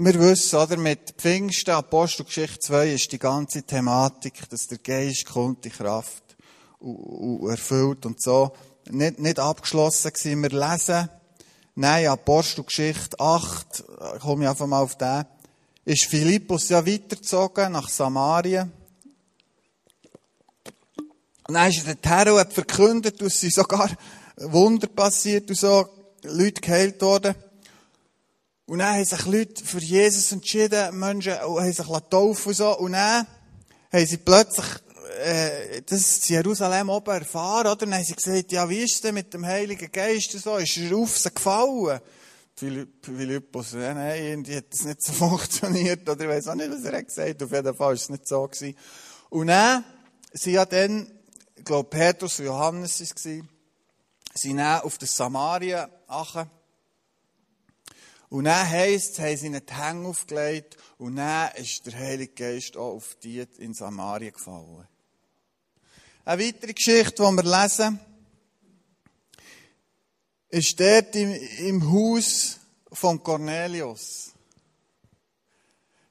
Wir 0.00 0.14
wissen, 0.20 0.60
oder, 0.60 0.76
mit 0.76 1.14
Pfingsten, 1.18 1.72
Apostelgeschichte 1.72 2.60
2, 2.60 2.92
ist 2.92 3.10
die 3.10 3.18
ganze 3.18 3.64
Thematik, 3.64 4.48
dass 4.48 4.68
der 4.68 4.78
Geist 4.78 5.26
kommt, 5.26 5.64
die 5.64 5.70
Kraft 5.70 6.22
und, 6.78 7.50
erfüllt 7.50 8.06
und 8.06 8.22
so, 8.22 8.52
nicht, 8.88 9.18
nicht 9.18 9.40
abgeschlossen 9.40 10.12
gewesen. 10.12 10.42
Wir 10.44 10.50
lesen, 10.50 11.08
nein, 11.74 12.06
Apostelgeschichte 12.06 13.18
8, 13.18 13.84
komme 14.20 14.44
ich 14.44 14.48
einfach 14.48 14.68
mal 14.68 14.82
auf 14.82 14.96
den, 14.96 15.24
ist 15.84 16.04
Philippus 16.04 16.68
ja 16.68 16.86
weitergezogen 16.86 17.72
nach 17.72 17.88
Samarien. 17.88 18.70
Und 21.48 21.54
dann 21.54 21.70
ist 21.70 21.88
er 21.88 21.96
dorthin 21.96 22.34
und 22.34 22.38
hat 22.38 22.52
verkündet, 22.52 23.20
dass 23.20 23.40
sie 23.40 23.50
sogar 23.50 23.90
Wunder 24.36 24.86
passiert 24.86 25.50
und 25.50 25.56
so, 25.56 25.88
Leute 26.22 26.60
geheilt 26.60 27.02
worden. 27.02 27.34
Und 28.68 28.80
dann 28.80 28.96
haben 28.96 29.04
sich 29.06 29.24
Leute 29.24 29.64
für 29.64 29.78
Jesus 29.78 30.30
entschieden, 30.30 30.98
Menschen 30.98 31.40
haben 31.40 31.72
sich 31.72 31.86
taufen 31.86 32.48
und 32.48 32.54
so. 32.54 32.78
Und 32.78 32.92
dann 32.92 33.26
haben 33.90 34.06
sie 34.06 34.18
plötzlich 34.18 34.66
äh, 35.24 35.80
das 35.86 36.28
in 36.28 36.34
Jerusalem 36.34 36.90
oben 36.90 37.14
erfahren, 37.14 37.66
oder? 37.66 37.76
dann 37.76 37.94
haben 37.94 38.04
sie 38.04 38.14
gesagt, 38.14 38.52
ja, 38.52 38.68
wie 38.68 38.80
ist 38.80 38.96
es 38.96 39.00
denn 39.00 39.14
mit 39.14 39.32
dem 39.32 39.46
Heiligen 39.46 39.90
Geist 39.90 40.34
und 40.34 40.42
so? 40.42 40.56
Ist 40.58 40.76
er 40.76 40.94
auf 40.98 41.16
sie 41.16 41.30
gefallen? 41.30 41.98
Philippus, 42.54 43.72
ja, 43.72 43.94
nein, 43.94 44.22
irgendwie 44.22 44.56
hat 44.56 44.70
das 44.70 44.84
nicht 44.84 45.02
so 45.02 45.12
funktioniert, 45.14 46.06
oder 46.06 46.20
ich 46.24 46.28
weiß 46.28 46.48
auch 46.48 46.54
nicht, 46.54 46.70
was 46.70 46.84
er 46.84 46.98
hat 46.98 47.06
gesagt 47.06 47.42
Auf 47.42 47.50
jeden 47.50 47.64
Fall 47.64 47.78
war 47.78 47.92
es 47.92 48.10
nicht 48.10 48.28
so 48.28 48.46
gewesen. 48.46 48.76
Und 49.30 49.46
dann, 49.46 49.82
sie 50.34 50.52
ja 50.52 50.66
dann, 50.66 51.10
ich 51.56 51.64
glaube, 51.64 51.88
Petrus 51.88 52.38
und 52.38 52.44
Johannes 52.44 53.00
waren 53.00 53.46
es, 54.34 54.42
sind 54.42 54.58
dann 54.58 54.82
auf 54.82 54.98
das 54.98 55.16
Samaria 55.16 55.88
achen 56.06 56.50
und 58.30 58.44
dann 58.44 58.68
heisst, 58.68 59.18
haben 59.18 59.36
sie 59.36 59.46
ihnen 59.46 59.64
die 59.64 59.74
Hänge 59.74 60.08
aufgelegt 60.08 60.76
und 60.98 61.16
dann 61.16 61.50
ist 61.56 61.86
der 61.86 61.98
Heilige 61.98 62.32
Geist 62.32 62.76
auch 62.76 62.96
auf 62.96 63.16
die 63.22 63.44
in 63.58 63.74
Samaria 63.74 64.30
gefallen. 64.30 64.86
Eine 66.24 66.44
weitere 66.44 66.74
Geschichte, 66.74 67.22
die 67.22 67.36
wir 67.36 67.42
lesen, 67.42 67.98
ist 70.50 70.78
dort 70.78 71.16
im, 71.16 71.32
im 71.32 71.90
Haus 71.90 72.58
von 72.92 73.22
Cornelius 73.22 74.32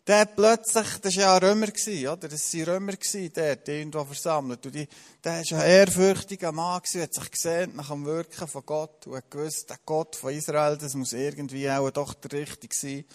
der 0.08 0.26
plötzlich, 0.26 0.88
das 1.02 1.16
war 1.18 1.24
ja 1.24 1.36
ein 1.36 1.44
Römer, 1.44 1.68
oder? 1.68 2.28
Das 2.30 2.54
waren 2.54 2.64
Römer, 2.64 2.94
der 2.94 3.68
irgendwo 3.68 4.06
versammelt. 4.06 4.66
Und 4.66 4.76
die, 4.76 4.88
der 5.24 5.34
war 5.34 5.60
ein 5.60 5.70
ehrfürchtiger 5.70 6.52
Mann, 6.54 6.82
hat 6.82 6.88
sich 7.14 7.32
gesehen 7.32 7.76
nach 7.76 7.90
dem 7.90 8.06
Wirken 8.06 8.48
von 8.48 8.66
Gott 8.66 9.06
und 9.08 9.18
hat 9.18 9.30
gewusst, 9.30 9.70
der 9.70 9.78
Gott 9.86 10.16
von 10.16 10.34
Israel, 10.34 10.78
das 10.78 10.96
muss 10.96 11.12
irgendwie 11.14 11.70
auch 11.70 11.90
doch 11.92 12.14
der 12.14 12.40
Richtige 12.40 12.76
sein. 12.76 13.06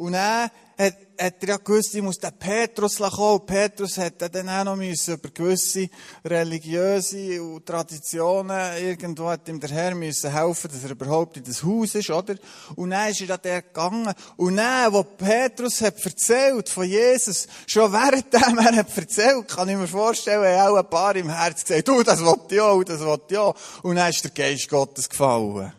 Und 0.00 0.12
dann 0.12 0.50
hat, 0.78 0.96
hat 1.18 1.42
er 1.42 1.48
ja 1.48 1.56
gewusst, 1.58 1.94
ich 1.94 2.00
muss 2.00 2.18
den 2.18 2.32
Petrus 2.32 2.96
kommen. 2.96 3.44
Petrus 3.44 3.98
hat 3.98 4.14
dann 4.34 4.48
auch 4.48 4.64
noch 4.64 4.76
müssen 4.76 5.12
über 5.12 5.28
gewisse 5.28 5.90
religiöse 6.24 7.42
und 7.42 7.66
Traditionen 7.66 8.78
irgendwo 8.78 9.28
hat 9.28 9.46
ihm 9.46 9.60
der 9.60 9.68
Herr 9.68 9.94
müssen 9.94 10.32
helfen, 10.32 10.70
dass 10.72 10.84
er 10.84 10.92
überhaupt 10.92 11.36
in 11.36 11.44
das 11.44 11.62
Haus 11.62 11.94
ist, 11.96 12.08
oder? 12.08 12.34
Und 12.76 12.92
dann 12.92 13.10
ist 13.10 13.20
er 13.20 13.34
an 13.34 13.40
der 13.44 13.60
gegangen. 13.60 14.14
Und 14.38 14.56
dann, 14.56 14.90
wo 14.90 15.02
Petrus 15.02 15.82
hat 15.82 16.02
erzählt 16.02 16.70
von 16.70 16.88
Jesus, 16.88 17.46
schon 17.66 17.92
währenddem 17.92 18.56
er 18.56 18.76
hat 18.76 18.96
erzählt, 18.96 19.48
kann 19.48 19.68
ich 19.68 19.76
mir 19.76 19.86
vorstellen, 19.86 20.58
haben 20.58 20.72
auch 20.72 20.78
ein 20.78 20.88
paar 20.88 21.14
im 21.14 21.28
Herz 21.28 21.62
gesagt, 21.62 21.88
du, 21.88 22.02
das 22.02 22.24
wollte 22.24 22.54
ich 22.54 22.60
auch, 22.62 22.82
das 22.84 23.00
wollte 23.00 23.38
auch. 23.38 23.54
Und 23.82 23.96
dann 23.96 24.08
ist 24.08 24.24
der 24.24 24.30
Geist 24.30 24.66
Gottes 24.66 25.10
gefallen. 25.10 25.74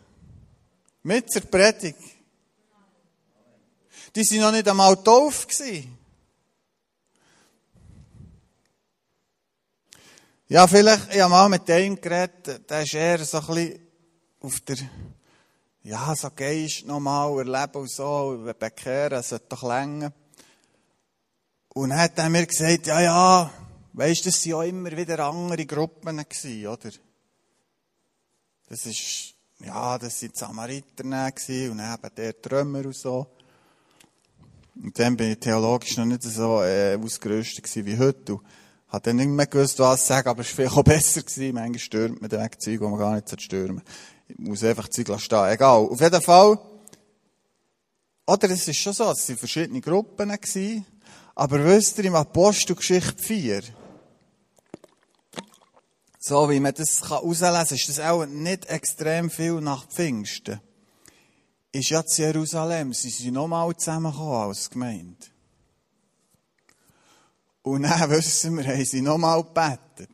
Mit 1.01 1.33
der 1.33 1.39
Predigt. 1.39 2.20
Die 4.15 4.23
sind 4.23 4.41
noch 4.41 4.51
nicht 4.51 4.67
einmal 4.67 4.97
doof 4.97 5.47
gewesen. 5.47 5.97
Ja, 10.49 10.67
vielleicht, 10.67 11.13
ich 11.13 11.21
habe 11.21 11.31
mal 11.31 11.47
mit 11.47 11.65
dem 11.69 11.99
geredet, 11.99 12.69
der 12.69 12.81
ist 12.81 12.93
eher 12.93 13.23
so 13.23 13.37
ein 13.37 13.45
bisschen 13.45 13.87
auf 14.41 14.59
der, 14.59 14.77
ja, 15.83 16.13
so 16.13 16.29
Geist 16.35 16.85
nochmal 16.85 17.37
erleben 17.37 17.81
und 17.81 17.89
so, 17.89 18.37
bekehren, 18.59 19.23
sollte 19.23 19.45
doch 19.47 19.63
länger. 19.63 20.11
Und 21.69 21.91
dann 21.91 21.99
hat 21.99 22.17
er 22.17 22.29
mir 22.29 22.45
gesagt, 22.45 22.87
ja, 22.87 22.99
ja, 22.99 23.51
weisst, 23.93 24.25
das 24.25 24.41
sind 24.41 24.51
ja 24.51 24.63
immer 24.63 24.91
wieder 24.91 25.19
andere 25.19 25.65
Gruppen 25.65 26.17
gewesen, 26.17 26.67
oder? 26.67 26.91
Das 28.67 28.85
ist, 28.85 29.35
ja, 29.59 29.97
das 29.97 30.19
sind 30.19 30.35
die 30.35 30.39
Samariter 30.39 31.05
und 31.05 31.13
eben 31.13 32.15
der 32.17 32.41
Trümmer 32.41 32.85
und 32.85 32.95
so. 32.97 33.27
Und 34.75 34.97
dann 34.97 35.17
bin 35.17 35.31
ich 35.31 35.39
theologisch 35.39 35.97
noch 35.97 36.05
nicht 36.05 36.23
so 36.23 36.61
äh, 36.61 36.97
ausgerüstet 36.97 37.85
wie 37.85 37.97
heute. 37.97 38.35
Und 38.35 38.41
habe 38.87 39.03
dann 39.03 39.17
nicht 39.17 39.29
mehr 39.29 39.47
gewusst, 39.47 39.79
was 39.79 40.05
sagen, 40.05 40.29
aber 40.29 40.41
es 40.41 40.49
war 40.49 40.55
vielleicht 40.55 40.77
auch 40.77 40.83
besser 40.83 41.21
gewesen. 41.21 41.53
Manchmal 41.53 41.79
stürmt 41.79 42.21
man 42.21 42.29
dann 42.29 42.49
Zeug, 42.57 42.79
die 42.79 42.85
man 42.85 42.97
gar 42.97 43.15
nicht 43.15 43.41
stürmen 43.41 43.81
Ich 44.27 44.37
muss 44.37 44.63
einfach 44.63 44.89
Zeug 44.89 45.19
stehen. 45.19 45.47
Egal. 45.49 45.85
Auf 45.85 46.01
jeden 46.01 46.21
Fall. 46.21 46.59
Oder 48.27 48.49
es 48.49 48.67
ist 48.67 48.77
schon 48.77 48.93
so, 48.93 49.09
es 49.11 49.27
waren 49.27 49.37
verschiedene 49.37 49.81
Gruppen 49.81 50.29
gewesen. 50.29 50.85
Aber 51.35 51.63
wisst 51.63 51.97
ihr, 51.97 52.05
im 52.05 52.15
Apostelgeschichte 52.15 53.21
4, 53.21 53.61
so 56.19 56.49
wie 56.49 56.59
man 56.59 56.73
das 56.73 57.09
herauslesen 57.09 57.53
kann, 57.53 57.75
ist 57.75 57.89
das 57.89 57.99
auch 57.99 58.25
nicht 58.25 58.65
extrem 58.65 59.29
viel 59.29 59.59
nach 59.59 59.87
Pfingsten 59.87 60.59
ist 61.71 61.89
ja 61.89 62.05
zu 62.05 62.21
Jerusalem. 62.21 62.93
Sie 62.93 63.09
sind 63.09 63.33
nochmal 63.33 63.75
zusammengekommen 63.75 64.49
als 64.49 64.69
Gemeinde. 64.69 65.25
Und 67.63 67.83
dann 67.83 68.09
wissen 68.09 68.57
wir, 68.57 68.65
haben 68.65 68.85
sie 68.85 69.01
nochmal 69.01 69.43
gebetet. 69.43 70.09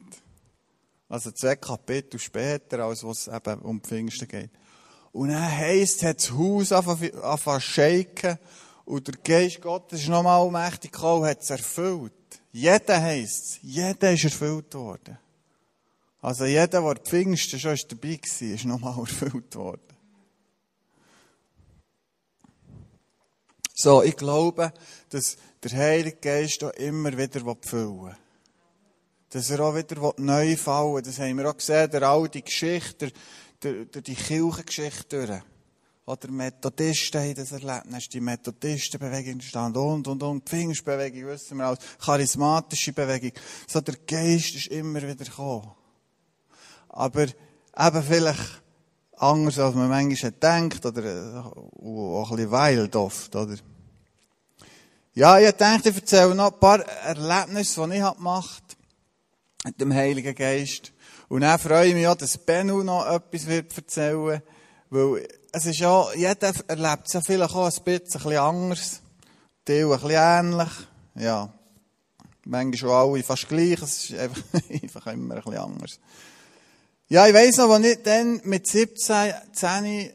Also 1.10 1.32
zwei 1.32 1.56
Kapitel 1.56 2.20
später, 2.20 2.84
als 2.84 3.04
es 3.04 3.28
eben 3.28 3.60
um 3.62 3.82
Pfingsten 3.82 4.28
geht. 4.28 4.52
Und 5.14 5.30
dann 5.30 5.52
heisst, 5.52 6.04
hat 6.04 6.18
das 6.18 6.32
Haus 6.32 6.72
angefangen 6.72 7.62
shaken 7.62 8.38
und 8.86 9.08
der 9.08 9.16
Geist 9.24 9.62
Gottes 9.62 10.02
ist 10.02 10.10
nochmal 10.10 10.50
mächtig 10.52 10.92
gekommen 10.92 11.24
und 11.24 11.30
hat 11.30 11.42
es 11.42 11.50
erfüllt. 11.50 12.14
Jeder 12.52 13.02
heisst 13.02 13.46
es. 13.46 13.60
Jeder 13.62 14.12
ist 14.12 14.26
erfüllt 14.26 14.74
worden. 14.76 15.18
Also 16.22 16.46
jeder, 16.46 16.82
der 16.82 16.96
Pfingsten 16.96 17.60
schon 17.60 17.78
dabei 17.90 18.20
war, 18.20 18.48
ist 18.48 18.66
nochmal 18.66 19.00
erfüllt 19.00 19.56
worden. 19.56 19.87
So, 23.80 24.02
ich 24.02 24.16
glaube, 24.16 24.74
dass 25.10 25.38
der 25.62 25.78
Heilige 25.78 26.18
Geist 26.18 26.64
auch 26.64 26.72
immer 26.72 27.16
wieder 27.16 27.42
füllen 27.62 28.02
will. 28.02 28.18
Dass 29.30 29.52
er 29.52 29.60
auch 29.60 29.76
wieder 29.76 30.14
neu 30.18 30.58
fallen 30.58 30.96
will. 30.96 31.02
Das 31.04 31.20
haben 31.20 31.38
wir 31.38 31.48
auch 31.48 31.56
gesehen, 31.56 31.92
der 31.92 32.02
alte 32.02 32.42
Geschichte, 32.42 33.12
durch 33.60 34.04
die 34.04 34.16
Kirchengeschichte. 34.16 35.44
Oder 36.08 36.32
Methodisten 36.32 37.22
haben 37.22 37.36
das 37.36 37.52
erlebt. 37.52 37.86
Dann 37.86 38.00
ist 38.00 38.12
die 38.12 38.20
Methodistenbewegung 38.20 39.34
entstanden 39.34 39.78
und, 39.78 40.08
und, 40.08 40.24
und. 40.24 40.50
Pfingstbewegung, 40.50 41.28
wissen 41.28 41.58
wir 41.58 41.68
alles. 41.68 41.80
Charismatische 42.04 42.94
Bewegung. 42.94 43.34
So, 43.68 43.80
der 43.82 43.98
Geist 44.08 44.56
ist 44.56 44.68
immer 44.68 45.04
wieder 45.04 45.24
gekommen. 45.24 45.70
Aber 46.90 47.26
eben 47.26 48.04
vielleicht 48.04 48.64
anders, 49.18 49.60
als 49.60 49.76
man 49.76 49.90
manchmal 49.90 50.32
denkt, 50.32 50.86
oder 50.86 51.04
äh, 51.04 51.38
auch 51.40 52.32
ein 52.32 52.38
bisschen 52.38 52.52
wild 52.52 52.96
oft, 52.96 53.36
oder? 53.36 53.56
Ja, 55.14 55.40
ich 55.40 55.52
denke, 55.54 55.90
ich 55.90 55.96
erzähle 55.96 56.36
noch 56.36 56.54
ein 56.54 56.60
paar 56.60 56.80
Erlebnisse, 56.80 57.88
die 57.88 57.96
ich 57.98 58.16
gemacht 58.16 58.64
habe 58.64 59.66
mit 59.66 59.82
dem 59.82 59.94
Heiligen 59.94 60.36
Geist. 60.36 60.92
Und 61.28 61.42
dann 61.42 61.60
freue 61.60 61.88
ich 61.88 61.94
mich 61.94 62.08
auch, 62.08 62.16
dass 62.16 62.38
Benu 62.38 62.84
noch 62.84 63.06
etwas 63.06 63.48
wird 63.48 63.76
erzählen 63.76 64.42
weil 64.90 65.28
es 65.52 65.66
ist 65.66 65.80
ja, 65.80 66.14
jeder 66.14 66.54
erlebt 66.68 67.08
es 67.08 67.14
ja 67.14 67.22
vielleicht 67.22 67.54
auch 67.54 67.66
ein 67.66 67.84
bisschen, 67.84 67.92
ein 67.92 68.04
bisschen 68.04 68.38
anders, 68.38 69.02
Teil 69.66 69.84
ein 69.84 69.90
bisschen 69.90 70.12
ähnlich, 70.12 70.70
ja. 71.16 71.54
Manchmal 72.46 72.78
schon 72.78 72.90
alle 72.92 73.24
fast 73.24 73.50
gleich, 73.50 73.82
es 73.82 74.10
ist 74.10 74.18
einfach, 74.18 74.42
einfach 74.70 75.08
immer 75.08 75.36
ein 75.36 75.42
bisschen 75.42 75.60
anders. 75.60 76.00
Ja, 77.10 77.26
ich 77.26 77.34
weiss 77.34 77.56
noch, 77.56 77.70
als 77.70 77.86
ich 77.86 78.04
dann 78.04 78.42
mit 78.44 78.68
17, 78.68 79.34
10 79.54 80.12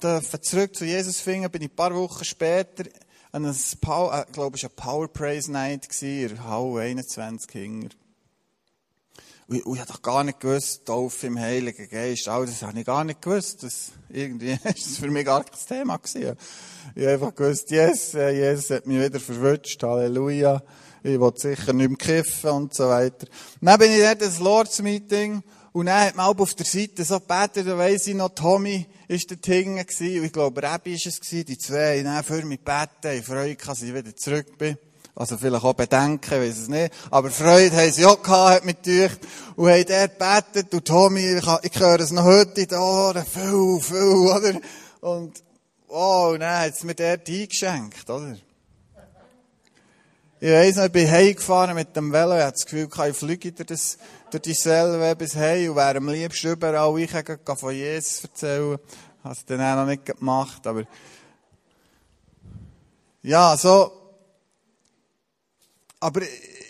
durfte 0.00 0.40
zurück 0.40 0.74
zu 0.74 0.84
Jesus 0.84 1.20
finden, 1.20 1.48
bin 1.48 1.62
ich 1.62 1.70
ein 1.70 1.76
paar 1.76 1.94
Wochen 1.94 2.24
später 2.24 2.86
an 3.30 3.44
einem, 3.44 3.56
Power, 3.80 4.18
äh, 4.18 4.32
glaube 4.32 4.56
ich, 4.56 4.64
eine 4.64 4.70
Power 4.74 5.06
Praise 5.06 5.52
Night 5.52 5.88
gewesen, 5.88 6.36
in 6.36 6.44
Hall 6.44 6.76
21 6.76 7.48
hinger. 7.52 7.88
Und, 9.46 9.58
ich, 9.58 9.64
ich 9.64 9.78
habe 9.78 9.92
doch 9.92 10.02
gar 10.02 10.24
nicht 10.24 10.40
gewusst, 10.40 10.86
Taufe 10.86 11.28
im 11.28 11.38
Heiligen 11.38 11.88
Geist, 11.88 12.26
all 12.26 12.46
das 12.46 12.62
habe 12.62 12.80
ich 12.80 12.84
gar 12.84 13.04
nicht 13.04 13.22
gewusst. 13.22 13.62
Das, 13.62 13.92
irgendwie 14.08 14.58
ist 14.64 14.90
das 14.90 14.98
für 14.98 15.12
mich 15.12 15.26
gar 15.26 15.44
kein 15.44 15.60
Thema 15.68 15.98
gewesen. 15.98 16.36
Ich 16.96 17.02
habe 17.04 17.12
einfach 17.12 17.34
gewusst, 17.36 17.70
yes, 17.70 18.14
äh, 18.14 18.30
Jesus 18.30 18.70
hat 18.70 18.88
mich 18.88 19.00
wieder 19.00 19.20
verwünscht, 19.20 19.80
Halleluja. 19.84 20.64
Ich 21.04 21.20
will 21.20 21.32
sicher 21.36 21.72
nicht 21.72 21.90
mehr 21.90 21.96
kiffen 21.96 22.50
und 22.50 22.74
so 22.74 22.88
weiter. 22.88 23.28
Und 23.60 23.66
dann 23.68 23.78
bin 23.78 23.92
ich 23.92 24.00
dort 24.00 24.20
ins 24.20 24.40
Lords 24.40 24.82
Meeting 24.82 25.44
und 25.74 25.86
dann 25.86 26.06
hat 26.06 26.14
man 26.14 26.26
auch 26.26 26.38
auf 26.38 26.54
der 26.54 26.66
Seite 26.66 27.02
so 27.04 27.18
gebetet, 27.18 27.66
da 27.66 27.76
weiss 27.76 28.06
ich 28.06 28.14
noch, 28.14 28.28
Tommy 28.28 28.86
ist 29.08 29.28
dort 29.28 29.44
hinten 29.44 29.84
gewesen, 29.84 30.20
und 30.20 30.24
ich 30.24 30.32
glaube, 30.32 30.62
Rebbi 30.62 30.94
ist 30.94 31.06
es 31.06 31.20
gewesen, 31.20 31.46
die 31.46 31.58
zwei, 31.58 32.04
haben 32.04 32.24
für 32.24 32.44
mich 32.44 32.60
gebeten, 32.64 33.18
ich 33.18 33.24
freue 33.24 33.48
mich, 33.48 33.58
dass 33.58 33.82
ich 33.82 33.92
wieder 33.92 34.14
zurück 34.14 34.56
bin. 34.56 34.78
Also 35.16 35.36
vielleicht 35.36 35.64
auch 35.64 35.74
Bedenken, 35.74 36.40
weiß 36.40 36.58
es 36.58 36.68
nicht. 36.68 36.94
Aber 37.10 37.28
Freude 37.28 37.76
haben 37.76 37.90
sie 37.90 38.04
auch 38.04 38.22
gehabt, 38.22 38.54
hat 38.54 38.64
mich 38.64 38.82
gedacht. 38.82 39.18
Und 39.56 39.70
haben 39.70 39.84
dort 39.86 40.18
gebetet. 40.52 40.74
Und 40.74 40.84
Tommy, 40.84 41.38
ich, 41.38 41.46
ich 41.62 41.80
höre 41.80 42.00
es 42.00 42.10
noch 42.10 42.24
heute 42.24 42.60
in 42.60 42.68
den 42.68 42.78
Ohren. 42.78 43.24
Viel, 43.24 43.80
viel, 43.80 43.96
oder? 43.96 44.60
Und, 45.00 45.42
oh, 45.86 46.30
und 46.32 46.40
dann 46.40 46.62
hat 46.62 46.74
es 46.74 46.82
mir 46.82 46.96
dort 46.96 47.28
eingeschenkt, 47.28 48.10
oder? 48.10 48.36
Ich 50.40 50.50
weiss 50.50 50.76
noch, 50.76 50.84
ich 50.84 50.92
bin 50.92 51.10
heimgefahren 51.10 51.74
mit 51.74 51.94
dem 51.94 52.12
Velo. 52.12 52.36
Ich 52.36 52.42
hatte 52.42 52.52
das 52.52 52.66
Gefühl, 52.66 52.88
ich 53.08 53.16
fliege 53.16 53.52
durch, 53.52 53.66
das, 53.66 53.98
durch 54.34 54.42
die 54.42 54.54
Selve 54.54 55.14
bis 55.14 55.36
heim 55.36 55.70
und 55.70 55.76
wäre 55.76 55.98
am 55.98 56.08
liebsten 56.08 56.50
überall 56.50 56.98
ich 56.98 57.10
von 57.10 57.72
Jesus 57.72 58.24
erzählen. 58.24 58.78
Habe 59.22 59.34
es 59.34 59.44
dann 59.44 59.60
auch 59.60 59.76
noch 59.76 59.86
nicht 59.86 60.04
gemacht, 60.04 60.66
aber, 60.66 60.84
ja, 63.22 63.56
so, 63.56 63.92
aber 66.00 66.22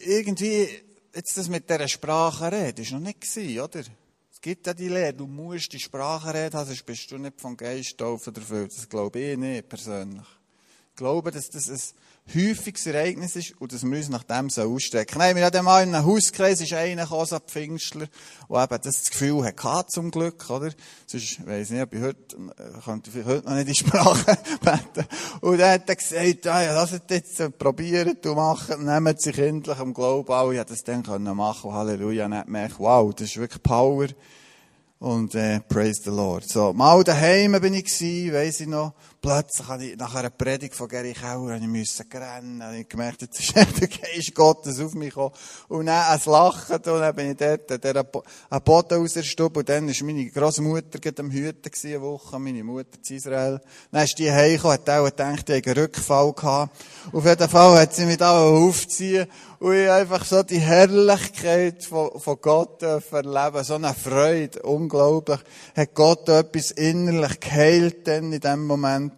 irgendwie, 0.05 0.69
jetzt 1.15 1.39
das 1.39 1.49
mit 1.49 1.69
dieser 1.69 1.89
Sprache 1.89 2.53
reden, 2.53 2.83
ist 2.83 2.93
noch 2.93 3.01
nicht 3.01 3.23
gewesen, 3.23 3.61
oder? 3.61 3.81
Es 3.81 4.41
gibt 4.43 4.67
ja 4.67 4.75
die 4.75 4.89
Lehre, 4.89 5.15
du 5.15 5.27
musst 5.27 5.73
die 5.73 5.81
Sprache 5.81 6.35
reden, 6.35 6.67
sonst 6.67 6.85
bist 6.85 7.11
du 7.11 7.17
nicht 7.17 7.41
vom 7.41 7.57
Geist 7.57 7.97
taufen 7.97 8.37
erfüllt. 8.37 8.77
Das 8.77 8.89
glaube 8.89 9.19
ich 9.19 9.39
nicht, 9.39 9.69
persönlich. 9.71 10.27
Ich 10.91 10.97
glaube, 10.97 11.31
dass 11.31 11.49
das 11.49 11.71
ein 11.71 11.81
häufiges 12.33 12.87
Ereignis 12.87 13.37
ist 13.37 13.61
und 13.61 13.73
dass 13.73 13.85
wir 13.85 13.97
uns 13.97 14.09
nach 14.09 14.23
dem 14.23 14.49
ausstrecken. 14.49 15.19
Nein, 15.19 15.37
wir 15.37 15.45
hatten 15.45 15.65
mal 15.65 15.83
in 15.83 15.95
einem 15.95 16.07
Hauskreis, 16.07 16.61
ist 16.61 16.73
einer 16.73 17.03
gekommen, 17.03 17.27
so 17.27 17.37
ein 17.37 17.43
Pfingstler, 17.47 18.07
der 18.49 18.63
eben 18.63 18.83
das 18.83 19.05
Gefühl 19.05 19.45
hatte, 19.45 19.89
zum 19.89 20.11
Glück, 20.11 20.49
oder? 20.49 20.71
Sonst, 21.07 21.47
weiss 21.47 21.71
nicht, 21.71 21.83
ob 21.83 21.95
ich 21.95 22.01
heute, 22.01 22.37
äh, 22.37 22.81
könnte 22.83 23.11
ich 23.15 23.27
heute 23.27 23.47
noch 23.47 23.57
nicht 23.57 23.69
in 23.69 23.75
Sprache 23.75 24.39
beten. 24.63 25.07
Und 25.43 25.59
dann 25.59 25.73
hat 25.73 25.89
er 25.89 25.97
gesagt, 25.97 26.45
ja, 26.47 26.63
ja, 26.63 26.75
lasst 26.75 27.11
jetzt 27.11 27.41
äh, 27.41 27.51
probieren, 27.51 28.17
du 28.21 28.35
machen, 28.35 28.87
nehmt 28.87 29.21
sich 29.21 29.39
endlich 29.39 29.79
am 29.79 29.93
Glauben 29.93 30.33
an. 30.33 30.53
Ich 30.53 30.59
hätte 30.59 30.73
das 30.73 30.83
dann 30.83 31.03
können 31.03 31.37
machen, 31.37 31.73
Halleluja, 31.73 32.27
dann 32.29 32.47
gemerkt, 32.47 32.77
wow, 32.79 33.15
das 33.15 33.29
ist 33.29 33.37
wirklich 33.37 33.63
Power. 33.63 34.07
Und 34.99 35.35
äh, 35.35 35.61
praise 35.61 36.01
the 36.03 36.11
Lord. 36.11 36.49
So, 36.49 36.73
mal 36.73 37.05
daheim 37.05 37.61
bin 37.61 37.75
ich 37.75 37.85
gewesen, 37.85 38.33
weiss 38.33 38.61
ich 38.61 38.67
noch. 38.67 38.95
Plötzlich 39.25 39.67
habe 39.69 39.85
ich 39.87 39.97
nach 39.97 40.15
einer 40.17 40.29
Predigt 40.29 40.75
von 40.75 40.87
Gary 40.87 41.15
Kauer 41.15 41.55
ich 41.55 41.63
müssen 41.63 42.05
rennen. 42.13 42.63
Habe 42.63 42.77
ich 42.77 42.89
gemerkt, 42.91 43.23
jetzt 43.23 43.41
ist 43.41 43.57
der 43.81 43.89
Geist 43.89 44.35
Gottes 44.35 44.79
auf 44.81 44.93
mich 44.93 45.15
gekommen. 45.15 45.33
Und 45.69 45.87
dann 45.87 46.13
ein 46.13 46.21
Lachen, 46.27 46.77
und 46.77 46.87
dann 46.87 47.17
bin 47.17 47.31
ich 47.31 47.37
dort, 47.39 47.83
der 47.83 48.05
einen 48.51 48.63
Boden 48.63 48.99
rausgestubbt, 48.99 49.57
und 49.57 49.69
dann 49.71 49.89
war 49.89 50.05
meine 50.05 50.29
Großmutter 50.29 50.99
gerade 50.99 51.23
am 51.23 51.31
Hüten 51.31 51.73
eine 51.85 52.03
Woche, 52.03 52.39
meine 52.39 52.63
Mutter 52.63 52.99
in 53.09 53.17
Israel. 53.17 53.63
Dann 53.91 54.05
ist 54.05 54.19
die 54.19 54.31
heimgekommen, 54.31 54.77
hat 54.77 54.91
auch 54.91 55.05
gedacht, 55.07 55.49
ich 55.49 55.55
hätte 55.57 55.71
einen 55.71 55.81
Rückfall 55.81 56.33
gehabt. 56.35 56.85
Auf 57.11 57.25
jeden 57.25 57.49
Fall 57.49 57.81
hat 57.81 57.95
sie 57.95 58.05
mich 58.05 58.19
da 58.19 58.45
aufziehen 58.45 59.27
und 59.59 59.75
ich 59.75 59.89
einfach 59.89 60.23
so 60.27 60.43
die 60.43 60.59
Herrlichkeit 60.59 61.85
von, 61.85 62.21
von 62.21 62.37
Gott 62.43 62.83
erleben, 62.83 63.65
so 63.65 63.77
eine 63.77 63.95
Freude, 63.95 64.61
unglaublich. 64.61 65.41
Hat 65.75 65.95
Gott 65.95 66.29
etwas 66.29 66.73
innerlich 66.73 67.41
geheilt 67.41 68.07
denn 68.07 68.31
in 68.31 68.41
dem 68.41 68.67
Moment. 68.67 69.14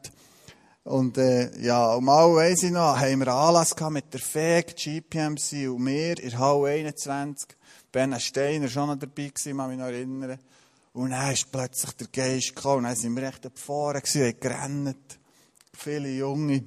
Und 0.87 1.18
äh, 1.18 1.51
ja, 1.59 1.94
und 1.94 2.05
mal 2.05 2.33
weiss 2.33 2.62
ich 2.62 2.70
noch, 2.70 2.96
haben 2.96 3.18
wir 3.18 3.27
Anlass 3.27 3.75
gehabt 3.75 3.92
mit 3.92 4.14
der 4.14 4.20
FEG, 4.20 4.77
GPMC 4.77 5.68
und 5.68 5.83
mir 5.83 6.16
in 6.22 6.38
Hall 6.38 6.64
21. 6.64 7.49
Ben 7.90 8.18
Steiner 8.20 8.68
schon 8.68 8.90
noch 8.90 8.96
dabei 8.96 9.27
gewesen, 9.27 9.57
kann 9.57 9.68
mich 9.68 9.79
noch 9.81 9.87
erinnern. 9.87 10.38
Und 10.92 11.11
dann 11.11 11.33
ist 11.33 11.51
plötzlich 11.51 11.90
der 11.96 12.07
Geist 12.07 12.55
gekommen 12.55 12.77
und 12.77 12.85
dann 12.85 12.94
sind 12.94 13.16
wir 13.16 13.25
echt 13.25 13.42
gefahren 13.42 14.01
gewesen, 14.01 14.27
haben 14.27 14.38
gerannt. 14.40 15.18
Viele 15.77 16.09
Junge. 16.11 16.62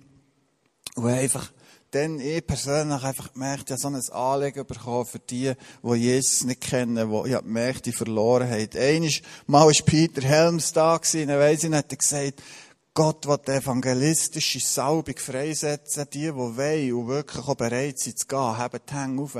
Und 0.95 1.07
einfach 1.07 1.53
dann 1.91 2.19
ich 2.19 2.45
persönlich 2.45 3.01
einfach 3.01 3.31
gemerkt, 3.31 3.71
ich 3.71 3.83
habe 3.83 4.01
so 4.01 4.15
ein 4.15 4.21
Anliegen 4.21 4.65
bekommen 4.65 5.05
für 5.05 5.19
die, 5.19 5.53
die 5.81 5.93
Jesus 5.93 6.43
nicht 6.43 6.59
kennen, 6.59 7.09
die, 7.09 7.29
ich 7.29 7.35
habe 7.35 7.45
gemerkt, 7.45 7.85
die 7.85 7.93
verloren 7.93 8.49
haben. 8.49 8.69
Eines 8.75 9.21
Mal 9.47 9.65
war 9.65 9.85
Peter 9.85 10.21
Helms 10.21 10.73
da 10.73 10.97
gewesen, 10.97 11.29
dann 11.29 11.39
weiss 11.39 11.63
ich, 11.63 11.71
hat 11.71 11.89
er 11.89 11.97
gesagt, 11.97 12.43
Gott 12.93 13.27
will 13.27 13.37
die 13.45 13.51
evangelistische 13.51 14.59
Salbung 14.59 15.17
freisetzen, 15.17 16.07
die, 16.11 16.19
die 16.19 16.35
wollen 16.35 16.93
und 16.93 17.07
wirklich 17.07 17.47
auch 17.47 17.55
bereit 17.55 17.99
sind 17.99 18.19
zu 18.19 18.27
gehen, 18.27 18.57
haben 18.57 18.79
die 18.89 18.93
Hände 18.93 19.23
auf. 19.23 19.37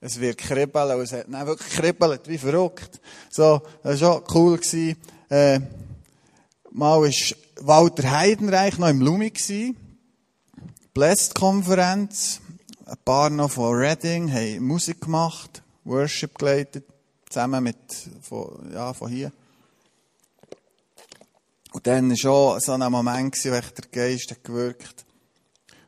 Es 0.00 0.18
wird 0.18 0.38
kribbeln, 0.38 0.96
und 0.96 1.02
es 1.02 1.12
hat 1.12 1.26
dann 1.28 1.46
wirklich 1.46 1.70
kribbelt, 1.70 2.26
wie 2.26 2.38
verrückt. 2.38 3.00
So, 3.28 3.60
das 3.82 4.00
war 4.00 4.14
schon 4.14 4.24
cool 4.34 4.56
gewesen. 4.56 4.96
Äh, 5.28 5.60
mal 6.72 7.02
war 7.02 7.10
Walter 7.60 8.10
Heidenreich 8.10 8.78
noch 8.78 8.88
im 8.88 9.02
Lumi. 9.02 9.32
Blessed-Konferenz. 10.94 12.40
Ein 12.86 12.96
paar 13.04 13.30
noch 13.30 13.52
von 13.52 13.76
Reading 13.76 14.32
haben 14.32 14.66
Musik 14.66 15.02
gemacht, 15.02 15.62
Worship 15.84 16.36
geleitet, 16.36 16.84
zusammen 17.28 17.62
mit, 17.62 17.76
von, 18.22 18.72
ja, 18.72 18.92
von 18.92 19.08
hier. 19.08 19.30
Und 21.72 21.86
dann 21.86 22.10
war 22.10 22.16
schon 22.16 22.60
so 22.60 22.72
ein 22.72 22.92
Moment, 22.92 23.36
wo 23.44 23.50
der 23.50 23.90
Geist 23.92 24.30
hat 24.30 24.42
gewirkt 24.42 25.06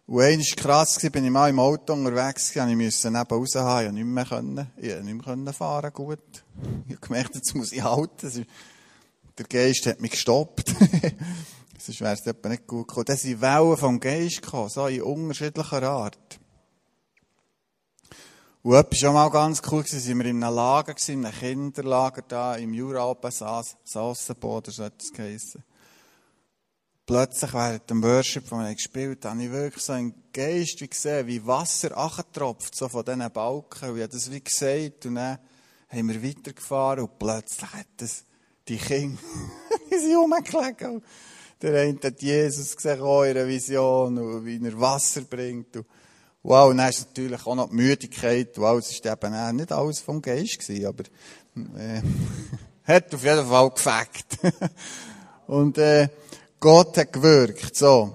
Und 0.07 0.23
eines 0.23 0.51
war 0.51 0.62
krass, 0.62 0.99
bin 1.11 1.25
ich 1.25 1.31
mal 1.31 1.51
im 1.51 1.59
Auto 1.59 1.92
unterwegs, 1.92 2.55
ich 2.55 2.77
musste 2.77 3.11
neben 3.11 3.25
raus 3.25 3.55
haben, 3.57 3.87
ich 3.87 3.92
nicht 3.92 4.05
mehr 4.05 4.25
können, 4.25 4.71
ich 4.77 5.03
nicht 5.03 5.27
mehr 5.27 5.53
fahren 5.53 5.92
gut. 5.92 6.45
Ich 6.87 6.97
habe 6.97 7.07
gemerkt, 7.07 7.35
jetzt 7.35 7.55
muss 7.55 7.73
ich 7.73 7.83
halten. 7.83 8.47
Der 9.38 9.47
Geist 9.47 9.87
hat 9.87 10.01
mich 10.01 10.12
gestoppt. 10.12 10.68
Sonst 11.79 12.01
wäre 12.01 12.12
es 12.12 12.27
etwa 12.27 12.49
nicht 12.49 12.66
gut 12.68 12.87
gekommen. 12.87 13.07
Dann 13.07 13.16
sind 13.16 13.40
Wellen 13.40 13.77
vom 13.77 13.99
Geist 13.99 14.42
gekommen, 14.42 14.68
so 14.68 14.87
in 14.87 15.03
unterschiedlicher 15.03 15.83
Art. 15.83 16.38
Und 18.62 18.75
etwas 18.77 19.03
war 19.03 19.12
mal 19.12 19.31
ganz 19.31 19.61
cool, 19.68 19.83
gewesen, 19.83 20.18
wir 20.18 20.27
in 20.27 20.45
einem 20.45 20.55
Lager, 20.55 20.95
in 21.09 21.27
einem 21.27 21.35
Kinderlager 21.35 22.23
da, 22.23 22.55
im 22.55 22.73
Juralpen, 22.73 23.33
Sassenboden, 23.33 24.73
so 24.73 24.85
etwas 24.85 25.12
geheissen. 25.12 25.64
Plötzlich 27.05 27.53
während 27.53 27.91
dem 27.91 28.03
Worship, 28.03 28.51
wo 28.51 28.57
wir 28.59 28.75
gespielt 28.75 29.25
haben, 29.25 29.38
habe 29.41 29.45
ich 29.45 29.53
wirklich 29.53 29.85
so 29.85 29.93
einen 29.93 30.15
Geist 30.33 30.81
wie 30.81 30.88
gesehen, 30.88 31.27
wie 31.27 31.45
Wasser 31.47 31.97
achtropft, 31.97 32.75
so 32.75 32.88
von 32.88 33.05
diesen 33.05 33.31
Balken. 33.31 33.91
Und 33.91 33.97
ich 33.97 34.03
habe 34.03 34.12
das 34.12 34.31
wie 34.31 34.43
gesagt, 34.43 35.07
und 35.07 35.17
dann 35.17 35.38
haben 35.88 36.09
wir 36.09 36.23
weitergefahren, 36.23 37.05
und 37.05 37.19
plötzlich 37.19 37.73
hat 37.73 37.87
das, 37.97 38.25
die 38.69 38.77
Kinder, 38.77 39.19
die 39.91 39.99
sind 39.99 40.17
rumgelegen. 40.17 41.03
Der 41.61 41.83
eine 41.83 41.99
hat 42.03 42.23
Jesus 42.23 42.77
gesehen 42.77 42.99
in 42.99 43.05
einer 43.05 43.47
Vision 43.47 44.19
und 44.19 44.45
wie 44.45 44.65
er 44.65 44.81
Wasser 44.81 45.23
bringt. 45.23 45.77
Und 45.77 45.87
wow, 46.43 46.71
und 46.71 46.79
dann 46.79 46.91
ist 46.91 47.07
natürlich 47.07 47.47
auch 47.47 47.55
noch 47.55 47.69
die 47.69 47.77
Müdigkeit. 47.77 48.57
Wow, 48.59 48.79
es 48.79 48.91
ist 48.91 49.07
eben 49.07 49.57
nicht 49.57 49.73
alles 49.73 50.01
vom 50.01 50.23
Geist 50.23 50.59
gewesen, 50.59 50.87
aber, 50.87 51.05
äh, 51.79 52.03
Hat 52.85 53.15
auf 53.15 53.23
jeden 53.23 53.47
Fall 53.47 53.71
gefackt. 53.71 54.38
Und 55.47 55.79
äh, 55.79 56.09
Gott 56.62 56.96
hat 56.96 57.12
gewirkt, 57.12 57.75
so. 57.75 58.14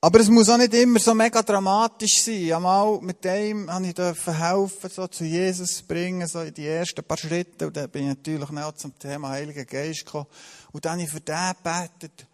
Aber 0.00 0.18
es 0.18 0.30
muss 0.30 0.48
auch 0.48 0.56
nicht 0.56 0.72
immer 0.72 0.98
so 0.98 1.12
mega 1.12 1.42
dramatisch 1.42 2.22
sein. 2.22 2.54
Einmal 2.54 2.98
mit 3.02 3.22
dem 3.22 3.70
habe 3.70 3.86
ich 3.86 3.98
helfen, 3.98 4.88
so 4.88 5.06
zu 5.08 5.24
Jesus 5.24 5.82
bringen, 5.82 6.26
so 6.26 6.40
in 6.40 6.54
die 6.54 6.66
ersten 6.66 7.04
paar 7.04 7.18
Schritte. 7.18 7.66
Und 7.66 7.76
dann 7.76 7.90
bin 7.90 8.04
ich 8.04 8.16
natürlich 8.16 8.48
auch 8.48 8.72
zum 8.72 8.98
Thema 8.98 9.28
Heiliger 9.28 9.66
Geist 9.66 10.06
gekommen. 10.06 10.24
Und 10.72 10.86
dann 10.86 10.92
habe 10.92 11.02
ich 11.02 11.10
für 11.10 11.20
den 11.20 11.52
gebetet. 11.62 12.26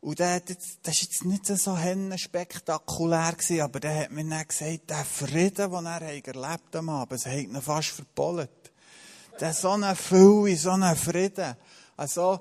Und 0.00 0.18
der, 0.18 0.40
das, 0.40 0.56
das 0.82 0.94
ist 0.94 1.02
jetzt 1.02 1.24
nicht 1.24 1.46
so 1.46 1.78
spektakulär 2.16 3.34
gewesen, 3.34 3.60
aber 3.60 3.78
der 3.78 4.00
hat 4.00 4.10
mir 4.10 4.24
dann 4.24 4.48
gesagt, 4.48 4.90
der 4.90 5.04
Frieden, 5.04 5.70
den 5.70 5.86
er 5.86 6.02
erlebt 6.02 6.74
am 6.74 6.88
Abend, 6.88 7.20
es 7.20 7.26
hat 7.26 7.34
ihn 7.34 7.62
fast 7.62 7.90
verbollet. 7.90 8.50
Der 9.38 9.54
so 9.54 9.70
eine 9.70 9.94
Fülle, 9.94 10.56
so 10.56 10.70
einen 10.70 10.96
Frieden. 10.96 11.54
Also, 11.96 12.40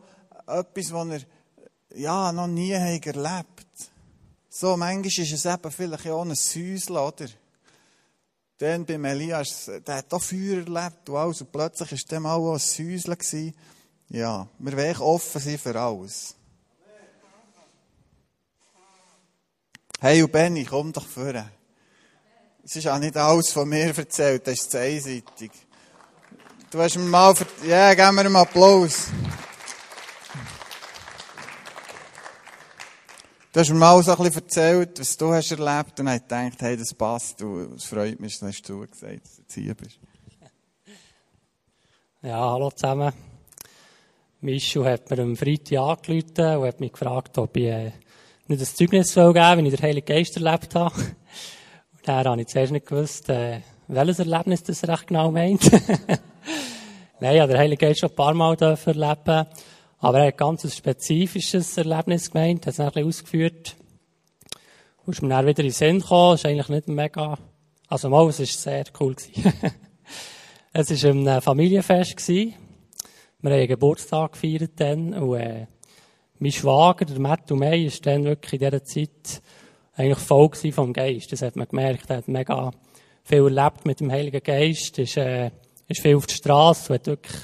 etwas, 0.50 0.92
was 0.92 1.08
er, 1.10 1.22
ja, 1.96 2.32
noch 2.32 2.48
nie 2.48 2.72
erlebt 2.72 3.26
hat. 3.26 3.92
So, 4.50 4.76
manchmal 4.76 5.06
ist 5.06 5.20
es 5.20 5.46
eben 5.46 5.72
vielleicht 5.72 6.08
auch 6.08 6.24
ein 6.24 6.36
Säusel, 6.36 6.98
oder? 6.98 7.28
Dann 8.58 8.86
beim 8.86 9.06
Elias, 9.06 9.72
der 9.88 9.96
hat 9.96 10.14
auch 10.14 10.22
Feuer 10.22 10.58
erlebt 10.58 11.08
und 11.08 11.16
alles, 11.16 11.42
und 11.42 11.52
plötzlich 11.52 11.92
war 11.92 12.00
dem 12.12 12.26
auch 12.26 12.54
ein 12.54 12.60
gewesen. 12.60 13.56
Ja, 14.10 14.48
wir 14.58 14.76
wollen 14.76 14.98
offen 14.98 15.40
sein 15.40 15.58
für 15.58 15.80
alles. 15.80 16.36
Hey, 20.02 20.24
und 20.24 20.32
Benny, 20.32 20.66
komm 20.66 20.92
doch 20.92 21.06
vor. 21.06 21.34
Es 22.64 22.76
ist 22.76 22.88
auch 22.88 23.00
nicht 23.00 23.16
alles 23.18 23.52
von 23.52 23.68
mir 23.68 23.98
erzählt, 23.98 24.46
das 24.48 24.60
ist 24.60 24.76
einseitig. 24.76 25.52
Du 26.72 26.80
hast 26.80 26.98
mir 26.98 27.04
mal, 27.04 27.36
ja, 27.66 27.94
geben 27.94 28.16
wir 28.16 28.26
einen 28.26 28.36
Applaus. 28.36 29.08
Du 33.52 33.60
hast 33.60 33.70
mir 33.72 33.80
mal 33.80 34.04
so 34.04 34.12
ein 34.12 34.18
bisschen 34.18 34.44
erzählt, 34.44 35.00
was 35.00 35.18
du 35.18 35.34
hast 35.34 35.50
erlebt, 35.50 36.00
und 36.00 36.08
ich 36.08 36.22
gedacht, 36.22 36.62
hey, 36.62 36.78
das 36.78 36.94
passt, 36.94 37.42
du, 37.42 37.74
es 37.76 37.84
freut 37.86 38.20
mich, 38.20 38.38
dass 38.38 38.62
du 38.62 38.86
gesagt 38.86 39.24
dass 39.24 39.56
du 39.56 39.62
hier 39.62 39.74
bist. 39.74 40.00
Ja, 42.22 42.52
hallo 42.52 42.70
zusammen. 42.70 43.12
Michu 44.42 44.86
hat 44.86 45.10
mir 45.10 45.24
am 45.24 45.36
Freitag 45.36 45.80
angerufen 45.80 46.58
und 46.58 46.68
hat 46.68 46.80
mich 46.80 46.92
gefragt, 46.92 47.40
ob 47.40 47.58
ich 47.58 47.64
äh, 47.64 47.92
nicht 48.46 48.62
ein 48.62 48.68
Zeugnis 48.68 49.16
geben 49.16 49.34
soll, 49.34 49.34
wenn 49.34 49.66
ich 49.66 49.76
den 49.76 49.82
Heiligen 49.82 50.06
Geist 50.06 50.38
erlebt 50.38 50.76
habe. 50.76 50.94
Und 50.96 52.08
dann 52.08 52.28
habe 52.28 52.42
ich 52.42 52.48
zuerst 52.50 52.72
nicht 52.72 52.86
gewusst, 52.86 53.30
äh, 53.30 53.62
welches 53.88 54.20
Erlebnis 54.20 54.62
das 54.62 54.88
recht 54.88 55.08
genau 55.08 55.32
meint. 55.32 55.72
Nein, 57.20 57.36
ich 57.36 57.42
habe 57.42 57.54
den 57.54 57.62
Heiligen 57.62 57.80
Geist 57.80 58.02
schon 58.02 58.12
ein 58.12 58.16
paar 58.16 58.36
Mal 58.36 58.56
erleben 58.56 59.48
aber 60.00 60.20
er 60.20 60.28
hat 60.28 60.38
ganz 60.38 60.64
ein 60.64 60.72
spezifisches 60.72 61.78
Erlebnis 61.78 62.32
gemeint, 62.32 62.66
hat 62.66 62.74
es 62.74 62.80
ein 62.80 62.88
bisschen 62.88 63.08
ausgeführt. 63.08 63.76
Und 65.06 65.14
ist 65.14 65.22
mir 65.22 65.30
dann 65.30 65.46
wieder 65.46 65.60
in 65.60 65.68
den 65.68 65.74
Sinn 65.74 66.00
gekommen, 66.00 66.36
ist 66.36 66.46
eigentlich 66.46 66.70
nicht 66.70 66.88
mega, 66.88 67.38
also 67.88 68.10
mal, 68.10 68.28
es 68.30 68.40
war 68.40 68.46
sehr 68.46 68.86
cool 69.00 69.16
es 70.74 71.04
war 71.04 71.12
ein 71.12 71.42
Familienfest 71.42 72.18
gewesen. 72.18 72.54
Wir 73.42 73.52
haben 73.52 73.68
Geburtstag 73.68 74.34
gefeiert 74.34 74.72
dann, 74.78 75.14
und, 75.14 75.40
äh, 75.40 75.68
mein 76.40 76.52
Schwager, 76.52 77.06
der 77.06 77.20
Matt 77.20 77.50
May, 77.52 77.86
ist 77.86 78.06
dann 78.06 78.24
wirklich 78.24 78.54
in 78.54 78.60
dieser 78.60 78.84
Zeit 78.84 79.42
eigentlich 79.96 80.20
voll 80.20 80.50
vom 80.72 80.94
Geist. 80.94 81.32
Das 81.34 81.42
hat 81.42 81.58
man 81.58 81.68
gemerkt. 81.68 82.10
Er 82.10 82.18
hat 82.18 82.28
mega 82.30 82.72
viel 83.24 83.44
erlebt 83.44 83.86
mit 83.86 84.00
dem 84.00 84.12
Heiligen 84.12 84.42
Geist, 84.42 84.98
ist, 84.98 85.18
äh, 85.18 85.52
ist 85.88 86.02
viel 86.02 86.16
auf 86.16 86.28
der 86.28 86.36
Straße 86.36 86.94
und 86.94 87.00
hat 87.00 87.08
wirklich 87.08 87.42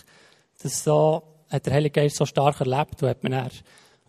das 0.62 0.84
so, 0.84 1.22
hat 1.50 1.66
der 1.66 1.74
Heilige 1.74 2.02
Geist 2.02 2.18
so 2.18 2.26
stark 2.26 2.60
erlebt 2.60 3.02
und 3.02 3.10
hat 3.10 3.24
mir 3.24 3.30
dann 3.30 3.50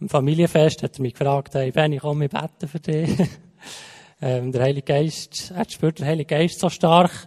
am 0.01 0.09
Familienfest 0.11 0.83
hat 0.83 0.99
er 0.99 1.03
mich 1.03 1.15
gefragt, 1.15 1.55
hey, 1.55 1.71
Ben, 1.71 1.93
ich 1.93 2.01
komme 2.01 2.29
beten 2.29 2.69
für 2.69 2.81
dich. 2.81 3.19
ähm, 4.21 4.53
der 4.53 4.63
Heilige 4.63 4.93
Geist, 4.93 5.53
er 5.57 5.69
spürt 5.69 5.99
den 5.99 6.07
Heiligen 6.07 6.29
Geist 6.29 6.61
so 6.61 6.69
stark. 6.69 7.27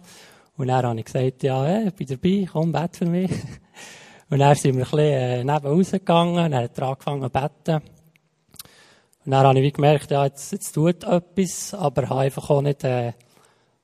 Und 0.56 0.68
dann 0.68 0.84
habe 0.84 0.98
ich 0.98 1.06
gesagt, 1.06 1.42
ja, 1.42 1.64
hey, 1.64 1.88
ich 1.88 1.94
bin 1.94 2.06
dabei, 2.06 2.48
komm, 2.50 2.72
bete 2.72 2.98
für 2.98 3.06
mich. 3.06 3.30
Und 4.30 4.38
dann 4.38 4.54
sind 4.54 4.76
wir 4.76 4.84
ein 4.84 4.90
bisschen 4.90 4.98
äh, 4.98 5.38
neben 5.38 5.66
rausgegangen, 5.66 6.36
dann 6.36 6.54
hat 6.54 6.78
er 6.78 6.88
angefangen 6.88 7.22
zu 7.22 7.30
beten. 7.30 7.82
Und 9.24 9.32
dann 9.32 9.46
habe 9.46 9.58
ich 9.58 9.64
wie 9.64 9.72
gemerkt, 9.72 10.10
ja, 10.12 10.24
jetzt, 10.24 10.52
jetzt 10.52 10.72
tut 10.72 11.02
etwas, 11.02 11.74
aber 11.74 12.08
habe 12.08 12.20
einfach 12.20 12.48
auch 12.50 12.62
nicht, 12.62 12.84
äh, 12.84 13.12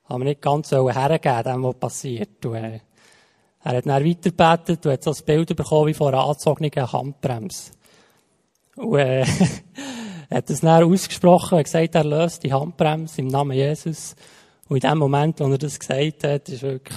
habe 0.05 0.25
nicht 0.25 0.41
ganz 0.41 0.71
hergegeben, 0.71 1.43
dem, 1.43 1.63
was 1.65 1.75
passiert. 1.75 2.47
Und, 2.47 2.55
äh, 2.55 2.81
er 3.67 3.79
hat 3.79 3.87
dann 3.87 4.05
weitergebetet 4.05 4.87
und 4.87 4.93
hat 4.93 5.03
so 5.03 5.11
ein 5.11 5.25
Bild 5.25 5.57
bekommen 5.57 5.89
wie 5.89 5.95
von 5.95 6.15
einer 6.15 6.23
angezogenen 6.23 6.93
Handbremse. 6.93 7.73
Und, 8.77 8.99
äh, 8.99 9.25
hat 10.31 10.49
das 10.49 10.61
dann 10.61 10.85
ausgesprochen, 10.85 11.59
er 11.59 11.65
gesagt, 11.65 11.97
er 11.97 12.05
löst 12.05 12.45
die 12.45 12.53
Handbremse 12.53 13.21
im 13.21 13.27
Namen 13.27 13.57
Jesus. 13.57 14.15
Und 14.69 14.85
in 14.85 14.89
dem 14.89 14.99
Moment, 14.99 15.41
wo 15.41 15.51
er 15.51 15.59
das 15.59 15.81
gesagt 15.81 16.23
hat, 16.23 16.49
ist 16.49 16.63
wirklich, 16.63 16.97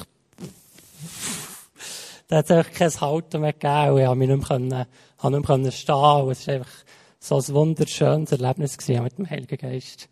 da 2.28 2.38
hat 2.38 2.46
es 2.46 2.52
einfach 2.52 2.72
kein 2.72 3.02
Halten 3.02 3.42
mehr 3.42 3.54
gegeben 3.54 3.94
und 3.94 4.02
ich 4.02 4.16
mich 4.16 4.30
nicht 4.30 4.50
mehr, 4.50 4.88
habe 5.18 5.38
nicht 5.38 5.50
mehr 5.50 5.72
stehen 5.72 5.96
und 5.96 6.32
es 6.32 6.48
war 6.48 6.54
einfach 6.54 6.72
so 7.20 7.38
ein 7.38 7.48
wunderschönes 7.48 8.32
Erlebnis 8.32 8.78
mit 8.88 9.18
dem 9.18 9.30
Heiligen 9.30 9.58
Geist. 9.58 10.08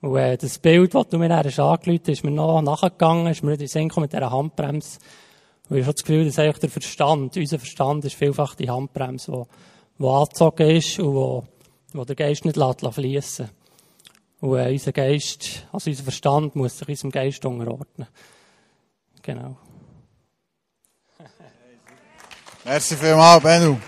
Und 0.00 0.16
äh, 0.16 0.36
das 0.36 0.58
Bild, 0.58 0.94
das 0.94 1.08
du 1.08 1.18
mir 1.18 1.28
dann 1.28 1.44
hast 1.44 1.60
angerufen 1.60 2.10
ist 2.10 2.24
mir 2.24 2.32
noch 2.32 2.62
nachgegangen, 2.62 3.28
ist 3.28 3.44
mir 3.44 3.52
in 3.52 3.58
den 3.58 3.68
Sinn 3.68 3.88
gekommen 3.88 4.04
mit 4.04 4.12
dieser 4.12 4.30
Handbremse. 4.30 4.98
Und 5.68 5.76
ich 5.76 5.84
habe 5.84 5.94
das 5.94 6.02
Gefühl, 6.02 6.24
dass 6.24 6.38
eigentlich 6.38 6.58
der 6.58 6.70
Verstand, 6.70 7.36
unser 7.36 7.58
Verstand 7.58 8.04
ist 8.04 8.14
vielfach 8.14 8.54
die 8.54 8.70
Handbremse, 8.70 9.32
die, 9.32 10.02
die 10.02 10.08
angezogen 10.08 10.70
ist 10.70 10.98
und 10.98 11.14
wo, 11.14 11.44
wo 11.92 12.04
der 12.04 12.16
Geist 12.16 12.44
nicht 12.44 12.56
lässt, 12.56 12.94
fließen 12.94 13.50
Und 14.40 14.58
äh, 14.58 14.72
unser 14.72 14.92
Geist, 14.92 15.66
also 15.70 15.90
unser 15.90 16.02
Verstand 16.02 16.56
muss 16.56 16.78
sich 16.78 16.88
unserem 16.88 17.10
Geist 17.10 17.44
unterordnen. 17.44 18.08
Genau. 19.22 19.56
Merci 22.64 22.96
vielmals, 22.96 23.42
Bennu. 23.42 23.78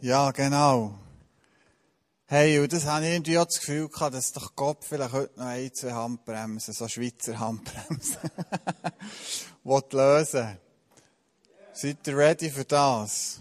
Ja, 0.00 0.32
genau. 0.32 1.01
Hey, 2.34 2.58
und 2.60 2.72
das 2.72 2.86
habe 2.86 3.04
ich 3.04 3.12
irgendwie 3.12 3.36
auch 3.36 3.44
das 3.44 3.60
Gefühl 3.60 3.90
gehabt, 3.90 4.14
dass 4.14 4.32
doch 4.32 4.56
Gott 4.56 4.86
vielleicht 4.88 5.12
heute 5.12 5.38
noch 5.38 5.44
ein, 5.44 5.70
zwei 5.74 5.92
Handbremsen, 5.92 6.72
so 6.72 6.88
Schweizer 6.88 7.38
Handbremsen, 7.38 8.16
lösen 9.92 10.58
Seid 11.74 12.06
ihr 12.06 12.16
ready 12.16 12.48
für 12.48 12.64
das? 12.64 13.38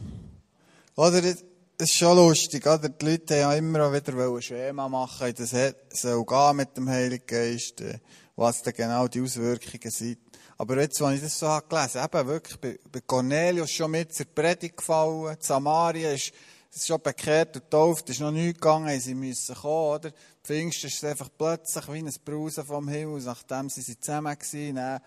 Oder, 0.98 1.24
es 1.24 1.42
ist 1.78 1.94
schon 1.94 2.18
lustig, 2.18 2.68
oder? 2.68 2.90
Die 2.90 3.06
Leute 3.06 3.36
haben 3.36 3.40
ja 3.40 3.54
immer 3.54 3.94
wieder 3.94 4.14
ein 4.14 4.42
Schema 4.42 4.90
machen, 4.90 5.34
das 5.38 5.52
soll 5.94 6.26
gehen 6.26 6.56
mit 6.58 6.76
dem 6.76 6.90
Heiligen 6.90 7.26
Geist, 7.26 7.80
äh, 7.80 7.98
was 8.36 8.62
dann 8.62 8.74
genau 8.74 9.08
die 9.08 9.22
Auswirkungen 9.22 9.90
sind. 9.90 10.20
Aber 10.58 10.78
jetzt, 10.82 11.02
als 11.02 11.16
ich 11.16 11.22
das 11.22 11.40
so 11.40 11.48
gelesen 11.70 12.02
habe, 12.02 12.20
eben 12.20 12.28
wirklich, 12.28 12.60
bei, 12.60 12.78
bei 12.92 13.00
Cornelius 13.00 13.72
schon 13.72 13.92
mit 13.92 14.14
zur 14.14 14.26
Predigt 14.26 14.76
gefallen, 14.76 15.38
Samaria 15.40 16.12
ist, 16.12 16.34
es 16.72 16.78
ist 16.78 16.88
schon 16.88 17.02
bekehrt 17.02 17.56
und 17.56 17.64
getauft, 17.64 18.10
ist 18.10 18.22
noch 18.22 18.32
nichts 18.32 18.62
gegangen, 18.62 18.98
sie 19.00 19.14
müssen 19.14 19.56
kommen, 19.56 19.96
oder? 19.96 20.12
Pfingst 20.42 20.86
ist 20.86 21.04
einfach 21.04 21.30
plötzlich 21.38 21.86
wie 21.90 21.98
ein 21.98 22.14
Brausen 22.24 22.66
vom 22.66 22.88
Himmel, 22.88 23.22
nachdem 23.22 23.70
sie 23.70 24.00
zusammen 24.00 24.38
waren. 24.38 25.02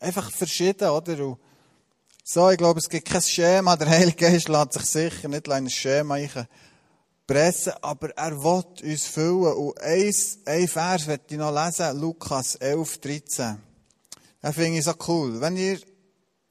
Einfach 0.00 0.30
verschieden, 0.30 0.88
oder? 0.88 1.26
Und 1.26 1.38
so, 2.24 2.48
ich 2.50 2.56
glaube, 2.56 2.78
es 2.78 2.88
gibt 2.88 3.08
kein 3.08 3.20
Schema. 3.20 3.76
Der 3.76 3.90
Heilige 3.90 4.16
Geist 4.16 4.48
lässt 4.48 4.72
sich 4.72 4.84
sicher 4.84 5.28
nicht 5.28 5.48
ein 5.50 5.68
Schema 5.68 6.16
pressen, 7.26 7.74
aber 7.82 8.10
er 8.16 8.32
will 8.42 8.64
uns 8.82 9.04
füllen. 9.04 9.54
Und 9.54 9.80
ein, 9.82 10.14
ein 10.46 10.68
Vers 10.68 11.06
möchte 11.06 11.34
ich 11.34 11.38
noch 11.38 11.52
lesen, 11.52 12.00
Lukas 12.00 12.54
11, 12.54 12.98
13. 12.98 13.58
Das 14.40 14.54
finde 14.54 14.78
ich 14.78 14.84
so 14.84 14.94
cool. 15.08 15.40
Wenn 15.40 15.56
ihr 15.56 15.78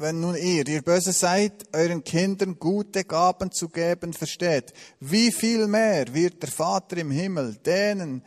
wenn 0.01 0.19
nun 0.19 0.35
ihr, 0.35 0.67
ihr 0.67 0.81
Böse 0.81 1.13
seid, 1.13 1.73
euren 1.73 2.03
Kindern 2.03 2.57
gute 2.57 3.03
Gaben 3.03 3.51
zu 3.51 3.69
geben 3.69 4.13
versteht, 4.13 4.73
wie 4.99 5.31
viel 5.31 5.67
mehr 5.67 6.13
wird 6.13 6.41
der 6.41 6.51
Vater 6.51 6.97
im 6.97 7.11
Himmel 7.11 7.55
denen 7.57 8.23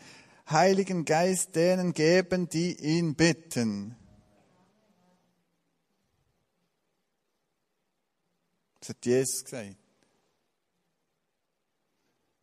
Heiligen 0.49 1.05
Geist 1.05 1.57
denen 1.57 1.93
geben, 1.93 2.49
die 2.49 2.75
ihn 2.75 3.15
bitten? 3.15 3.97
Das 8.81 8.91
hat 8.91 9.07
Jesus 9.07 9.45
gesagt. 9.45 9.77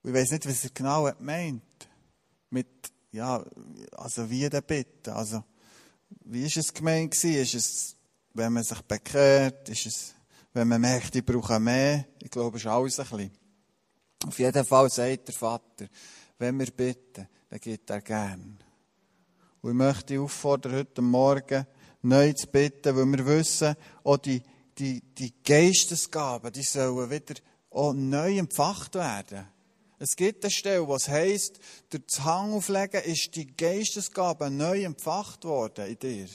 ich 0.04 0.13
weiß 0.13 0.32
nicht, 0.32 0.48
was 0.48 0.63
er 0.63 0.72
genau 0.72 1.12
meint. 1.20 1.62
Mit, 2.50 2.91
ja, 3.12 3.46
also 3.91 4.30
wie 4.30 4.50
der 4.50 4.62
Bitten. 4.62 5.12
Also, 5.12 5.44
wie 6.26 6.44
ist 6.44 6.58
es 6.58 6.74
gemeint? 6.74 7.13
Ist 7.24 7.54
es 7.54 7.96
wenn 8.34 8.54
man 8.54 8.63
sich 8.63 8.82
bekehrt, 8.82 9.70
ist 9.70 9.86
es, 9.86 10.15
wenn 10.54 10.67
man 10.67 10.82
merkt, 10.82 11.15
ich 11.15 11.26
brauche 11.26 11.60
mehr. 11.60 12.06
Ich 12.22 12.32
glaube, 12.32 12.58
es 12.58 12.63
ist 12.63 12.70
alles 12.70 13.00
ein 13.00 13.08
bisschen. 13.10 13.32
Auf 14.28 14.39
jeden 14.39 14.65
Fall 14.65 14.89
sagt 14.89 15.28
der 15.28 15.36
Vater, 15.36 15.88
wenn 16.38 16.60
wir 16.60 16.72
bitten, 16.72 17.28
dann 17.50 17.60
gibt 17.60 17.89
er 17.89 18.02
gern. 18.02 18.58
Und 19.62 19.70
ich 19.72 19.76
möchte 19.76 20.20
auffordern, 20.20 20.74
heute 20.74 21.02
Morgen 21.02 21.65
neu 22.02 22.34
zu 22.34 22.48
bitten, 22.48 22.96
weil 22.96 23.06
wir 23.06 23.26
wissen, 23.26 23.76
auch 24.04 24.17
die, 24.17 24.41
die, 24.78 25.02
die 25.02 25.34
Geistesgaben, 25.44 26.52
die 26.52 26.63
sollen 26.63 27.10
wieder 27.10 27.36
auch 27.70 27.94
neu 27.94 28.38
empfacht 28.38 28.96
werden. 28.96 29.48
Es 30.00 30.15
gibt 30.15 30.44
eine 30.44 30.52
Stelle, 30.52 30.88
was 30.88 31.08
heisst, 31.08 31.60
durch 31.89 32.04
das 32.08 32.26
auflegen 32.26 33.04
ist 33.04 33.36
die 33.36 33.56
Geistesgabe 33.56 34.50
neu 34.50 34.84
empfacht 34.84 35.46
worden 35.46 35.86
in 35.86 36.00
dir. 36.00 36.28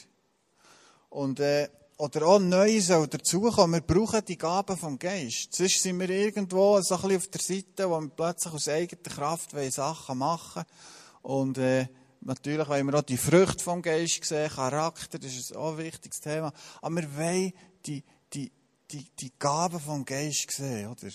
Und, 1.08 1.40
äh, 1.40 1.68
oder 1.98 2.26
auch 2.26 2.38
neu 2.38 2.80
soll 2.80 3.08
dazukommen. 3.08 3.80
Wir 3.80 3.94
brauchen 3.94 4.24
die 4.24 4.36
Gaben 4.36 4.76
vom 4.76 4.98
Geist. 4.98 5.54
Sonst 5.54 5.82
sind 5.82 5.98
wir 5.98 6.10
irgendwo 6.10 6.80
so 6.82 6.96
ein 6.96 7.00
bisschen 7.02 7.16
auf 7.16 7.28
der 7.28 7.40
Seite, 7.40 7.90
wo 7.90 8.00
wir 8.00 8.08
plötzlich 8.08 8.52
aus 8.52 8.68
eigener 8.68 9.02
Kraft 9.02 9.52
Sachen 9.70 10.18
machen 10.18 10.64
Und, 11.22 11.58
äh, 11.58 11.88
natürlich 12.20 12.68
wollen 12.68 12.86
wir 12.86 12.98
auch 12.98 13.02
die 13.02 13.16
Früchte 13.16 13.64
vom 13.64 13.80
Geist 13.80 14.24
sehen, 14.24 14.50
Charakter, 14.50 15.18
das 15.18 15.34
ist 15.34 15.56
auch 15.56 15.72
ein 15.72 15.78
wichtiges 15.78 16.20
Thema. 16.20 16.52
Aber 16.82 16.96
wir 16.96 17.16
wollen 17.16 17.52
die, 17.86 18.04
die, 18.32 18.52
die, 18.90 19.06
die 19.18 19.32
Gaben 19.38 19.80
vom 19.80 20.04
Geist 20.04 20.50
sehen, 20.50 20.88
oder? 20.88 21.08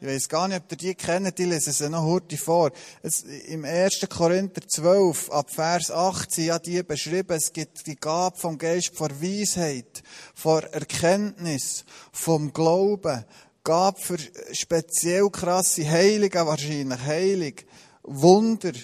Ich 0.00 0.06
weiß 0.06 0.28
gar 0.28 0.46
nicht, 0.46 0.60
ob 0.60 0.70
ihr 0.70 0.76
die 0.76 0.94
kennt, 0.94 1.40
ich 1.40 1.46
lese 1.46 1.72
sie 1.72 1.90
noch 1.90 2.04
heute 2.04 2.36
vor. 2.36 2.70
Es, 3.02 3.22
Im 3.22 3.64
1. 3.64 4.06
Korinther 4.08 4.60
12, 4.64 5.28
ab 5.32 5.50
Vers 5.50 5.90
8, 5.90 6.30
sind 6.30 6.44
ja 6.44 6.60
die 6.60 6.84
beschrieben, 6.84 7.36
es 7.36 7.52
gibt 7.52 7.84
die 7.84 7.96
Gabe 7.96 8.38
vom 8.38 8.58
Geist 8.58 8.94
vor 8.94 9.10
Weisheit, 9.20 10.04
vor 10.36 10.62
Erkenntnis, 10.62 11.84
vom 12.12 12.52
Glauben, 12.52 13.24
Gabe 13.64 13.98
für 14.00 14.18
speziell 14.52 15.28
krasse 15.30 15.90
Heilige 15.90 16.46
wahrscheinlich, 16.46 17.00
Heilig, 17.00 17.66
Wunder, 18.04 18.74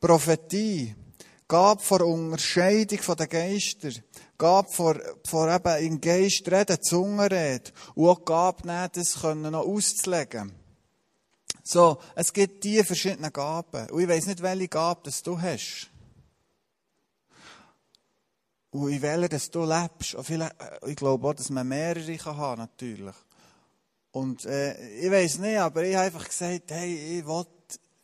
Prophetie, 0.00 0.94
Gabe 1.48 1.82
vor 1.82 2.00
Unterscheidung 2.00 3.00
von 3.00 3.16
den 3.16 3.28
Geistern, 3.28 3.96
Gabe 4.38 4.70
vor, 4.70 4.96
vor 5.26 5.54
eben 5.54 5.84
in 5.84 6.00
Geist 6.00 6.50
reden, 6.50 6.80
Zungenrede, 6.80 7.72
und 7.94 8.08
auch 8.08 8.24
Gabe 8.24 8.66
nehmen, 8.66 8.88
das 8.94 9.20
können 9.20 9.52
noch 9.52 9.66
auszulegen. 9.66 10.61
So, 11.62 11.98
es 12.16 12.32
gibt 12.32 12.64
diese 12.64 12.84
verschiedenen 12.84 13.32
Gaben. 13.32 13.88
Und 13.90 14.02
ich 14.02 14.08
weiss 14.08 14.26
nicht, 14.26 14.42
welche 14.42 14.68
Gabe 14.68 15.00
das 15.04 15.22
du 15.22 15.40
hast. 15.40 15.88
Und 18.70 18.90
in 18.90 19.02
welcher 19.02 19.28
das 19.28 19.50
du 19.50 19.64
lebst. 19.64 20.14
Und 20.14 20.24
vielleicht, 20.24 20.60
äh, 20.60 20.90
ich 20.90 20.96
glaube 20.96 21.28
auch, 21.28 21.34
dass 21.34 21.50
man 21.50 21.68
mehrere 21.68 22.16
kann 22.16 22.36
haben, 22.36 22.60
natürlich. 22.60 23.14
Und 24.10 24.44
äh, 24.44 24.74
ich 24.98 25.10
weiss 25.10 25.38
nicht, 25.38 25.58
aber 25.58 25.84
ich 25.84 25.94
habe 25.94 26.06
einfach 26.06 26.26
gesagt, 26.26 26.70
hey, 26.70 27.18
ich 27.18 27.26
will, 27.26 27.46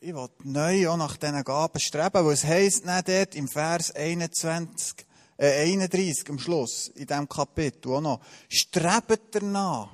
ich 0.00 0.14
will 0.14 0.28
neu 0.44 0.88
auch 0.88 0.96
nach 0.96 1.16
diesen 1.16 1.42
Gaben 1.42 1.80
streben. 1.80 2.24
Weil 2.24 2.32
es 2.32 2.44
heisst 2.44 2.86
nicht 2.86 3.08
dort 3.08 3.34
im 3.34 3.48
Vers 3.48 3.90
21, 3.94 5.04
äh, 5.36 5.72
31 5.72 6.30
am 6.30 6.38
Schluss, 6.38 6.88
in 6.88 7.06
diesem 7.06 7.28
Kapitel 7.28 7.92
auch 7.92 8.00
noch, 8.00 8.20
strebt 8.48 9.34
danach, 9.34 9.90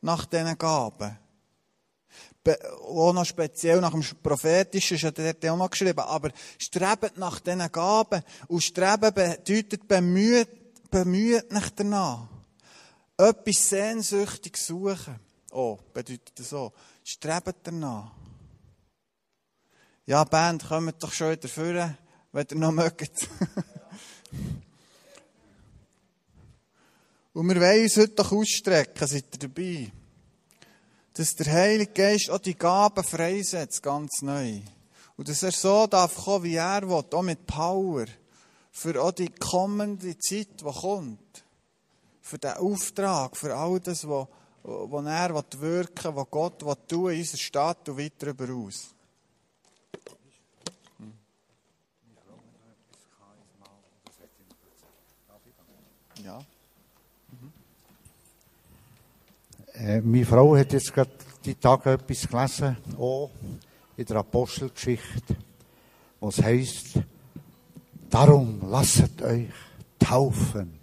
nach 0.00 0.26
diesen 0.26 0.58
Gaben 0.58 1.21
auch 2.48 3.12
noch 3.12 3.24
speziell 3.24 3.80
nach 3.80 3.92
dem 3.92 4.04
Prophetischen 4.22 4.96
ist 4.96 5.02
ja 5.02 5.10
dort 5.10 5.46
auch 5.46 5.56
noch 5.56 5.70
geschrieben, 5.70 6.00
aber 6.00 6.30
strebt 6.58 7.16
nach 7.16 7.40
diesen 7.40 7.70
Gaben. 7.70 8.22
Und 8.48 8.62
streben 8.62 9.14
bedeutet 9.14 9.86
bemüht, 9.86 10.90
bemüht 10.90 11.50
nach 11.52 11.70
danach. 11.70 12.26
Etwas 13.16 13.68
sehnsüchtig 13.68 14.56
suchen. 14.56 15.20
Oh, 15.50 15.78
bedeutet 15.92 16.32
das 16.38 16.50
so. 16.50 16.72
Strebt 17.04 17.56
danach. 17.62 18.12
Ja, 20.06 20.24
Band, 20.24 20.66
kommt 20.66 21.00
doch 21.02 21.12
schon 21.12 21.30
wieder 21.30 21.48
vor, 21.48 21.94
wenn 22.32 22.46
ihr 22.50 22.56
noch 22.56 22.72
mögt. 22.72 23.28
Und 27.34 27.48
wir 27.48 27.60
wollen 27.60 27.84
uns 27.84 27.96
heute 27.96 28.08
doch 28.08 28.32
ausstrecken, 28.32 29.06
seid 29.06 29.24
ihr 29.32 29.38
dabei? 29.38 29.92
Dass 31.14 31.34
der 31.34 31.52
Heilige 31.52 31.92
Geist 31.92 32.30
auch 32.30 32.38
die 32.38 32.56
Gaben 32.56 33.04
freisetzt, 33.04 33.82
ganz 33.82 34.22
neu. 34.22 34.60
Und 35.16 35.28
dass 35.28 35.42
er 35.42 35.52
so 35.52 35.86
darf 35.86 36.14
kommen, 36.24 36.44
wie 36.44 36.54
er 36.54 36.82
will, 36.82 37.04
auch 37.12 37.22
mit 37.22 37.46
Power. 37.46 38.06
Für 38.70 39.02
auch 39.02 39.12
die 39.12 39.28
kommende 39.28 40.18
Zeit, 40.18 40.60
die 40.60 40.64
kommt. 40.64 41.44
Für 42.22 42.38
den 42.38 42.52
Auftrag, 42.52 43.36
für 43.36 43.54
all 43.54 43.78
das, 43.80 44.08
was, 44.08 44.26
was 44.62 45.06
er 45.06 45.34
wirken 45.34 45.60
will, 45.60 46.16
was 46.16 46.30
Gott 46.30 46.64
will 46.64 46.76
tun 46.88 47.10
in 47.10 47.20
unserer 47.20 47.38
Stadt 47.38 47.88
und 47.88 47.98
weit 47.98 48.14
darüber 48.18 48.54
aus. 48.54 48.94
Ja. 56.24 56.44
Äh, 59.74 60.00
meine 60.00 60.26
Frau 60.26 60.56
hat 60.56 60.72
jetzt 60.72 60.92
gerade 60.92 61.10
die 61.44 61.54
Tage 61.54 61.92
etwas 61.92 62.28
gelesen, 62.28 62.76
auch 62.98 63.30
in 63.96 64.04
der 64.04 64.16
Apostelgeschichte, 64.16 65.36
was 66.20 66.42
heißt, 66.42 67.00
darum 68.10 68.60
lasset 68.70 69.22
euch 69.22 69.48
taufen, 69.98 70.78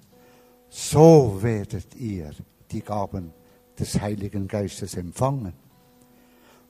so 0.70 1.38
werdet 1.42 1.96
ihr 1.96 2.32
die 2.72 2.82
Gaben 2.82 3.32
des 3.78 4.00
Heiligen 4.00 4.48
Geistes 4.48 4.96
empfangen. 4.96 5.54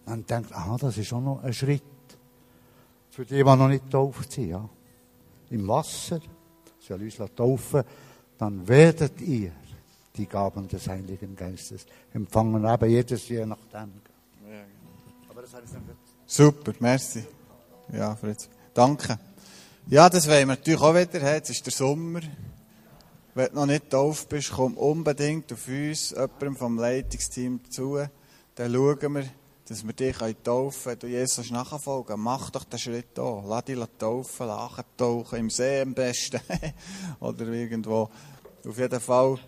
Man 0.05 0.25
denkt, 0.25 0.53
aha, 0.53 0.77
das 0.77 0.97
ist 0.97 1.13
auch 1.13 1.21
noch 1.21 1.43
ein 1.43 1.53
Schritt 1.53 1.83
für 3.09 3.25
die, 3.25 3.35
die 3.35 3.43
noch 3.43 3.67
nicht 3.67 3.85
getauft 3.85 4.31
sind. 4.31 4.49
Ja. 4.49 4.69
Im 5.49 5.67
Wasser, 5.67 6.19
soll 6.79 7.01
uns 7.01 7.17
taufen, 7.35 7.83
dann 8.37 8.67
werdet 8.67 9.19
ihr 9.21 9.51
die 10.15 10.25
Gaben 10.27 10.67
des 10.67 10.87
Heiligen 10.87 11.35
Geistes 11.35 11.85
empfangen, 12.13 12.65
aber 12.65 12.87
jedes 12.87 13.27
Jahr 13.29 13.45
nach 13.45 13.57
dem. 13.71 13.93
Aber 15.29 15.41
das 15.41 15.53
heißt 15.53 15.75
Super, 16.25 16.73
merci. 16.79 17.23
Ja, 17.91 18.15
Fritz. 18.15 18.49
Danke. 18.73 19.17
Ja, 19.87 20.09
das 20.09 20.27
wollen 20.27 20.39
wir 20.39 20.55
natürlich 20.55 20.81
auch 20.81 20.93
wieder. 20.93 21.33
Jetzt 21.33 21.49
ist 21.49 21.65
der 21.65 21.73
Sommer. 21.73 22.21
Wenn 23.33 23.49
du 23.49 23.55
noch 23.55 23.65
nicht 23.65 23.91
drauf 23.91 24.27
bist, 24.27 24.51
komm 24.51 24.75
unbedingt 24.75 25.51
auf 25.53 25.67
uns, 25.67 26.11
jemandem 26.11 26.55
vom 26.55 26.77
Leitungsteam 26.77 27.61
zu. 27.71 27.97
Dann 28.55 28.73
schauen 28.73 29.13
wir, 29.13 29.23
dass 29.67 29.85
wir 29.85 29.93
dich 29.93 30.17
taufen 30.17 30.35
können. 30.43 30.73
Wenn 30.83 30.99
du 30.99 31.07
Jesus 31.07 31.49
nachfolgen 31.49 32.19
mach 32.19 32.49
doch 32.49 32.65
den 32.65 32.79
Schritt 32.79 33.17
an. 33.17 33.45
Lass 33.47 33.65
dich 33.65 33.79
taufen, 33.97 34.47
lachen 34.47 34.83
tauchen, 34.97 35.39
im 35.39 35.49
See 35.49 35.81
am 35.81 35.93
besten. 35.93 36.41
Oder 37.19 37.47
irgendwo. 37.47 38.09
Auf 38.67 38.77
jeden 38.77 38.99
Fall 38.99 39.39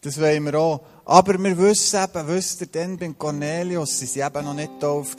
das 0.00 0.20
wollen 0.20 0.44
wir 0.44 0.54
auch. 0.58 0.80
Aber 1.04 1.38
wir 1.38 1.58
wissen 1.58 2.02
eben, 2.02 2.28
wisst 2.28 2.60
ihr, 2.60 2.66
denn 2.66 2.96
bei 2.96 3.08
Cornelius, 3.16 3.98
sie 3.98 4.20
waren 4.20 4.34
eben 4.34 4.44
noch 4.44 4.54
nicht 4.54 4.80
tauf. 4.80 5.16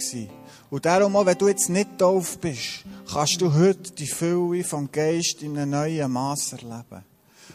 Und 0.70 0.86
darum 0.86 1.16
auch, 1.16 1.26
wenn 1.26 1.38
du 1.38 1.48
jetzt 1.48 1.70
nicht 1.70 1.98
tauf 1.98 2.38
bist, 2.40 2.84
kannst 3.12 3.42
du 3.42 3.54
heute 3.54 3.92
die 3.92 4.08
Fülle 4.08 4.63
vom 4.63 4.92
Geist 4.92 5.42
in 5.42 5.58
einem 5.58 5.72
neuen 5.72 6.12
Maß 6.12 6.54
erleben. 6.54 7.06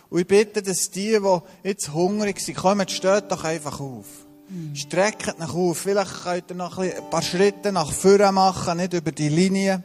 Und 0.08 0.20
ich 0.20 0.26
bitte, 0.26 0.62
dass 0.62 0.90
die, 0.90 1.18
die 1.18 1.68
jetzt 1.68 1.92
hungrig 1.92 2.40
sind, 2.40 2.56
kommen, 2.56 2.88
steht 2.88 3.30
doch 3.30 3.44
einfach 3.44 3.80
auf. 3.80 4.06
Mhm. 4.48 4.74
Streckt 4.74 5.38
nach 5.38 5.54
auf. 5.54 5.78
Vielleicht 5.78 6.22
könnt 6.22 6.50
ihr 6.50 6.56
noch 6.56 6.78
ein 6.78 6.92
paar 7.10 7.22
Schritte 7.22 7.72
nach 7.72 7.90
vorne 7.92 8.32
machen, 8.32 8.78
nicht 8.78 8.92
über 8.92 9.12
die 9.12 9.28
Linie. 9.28 9.82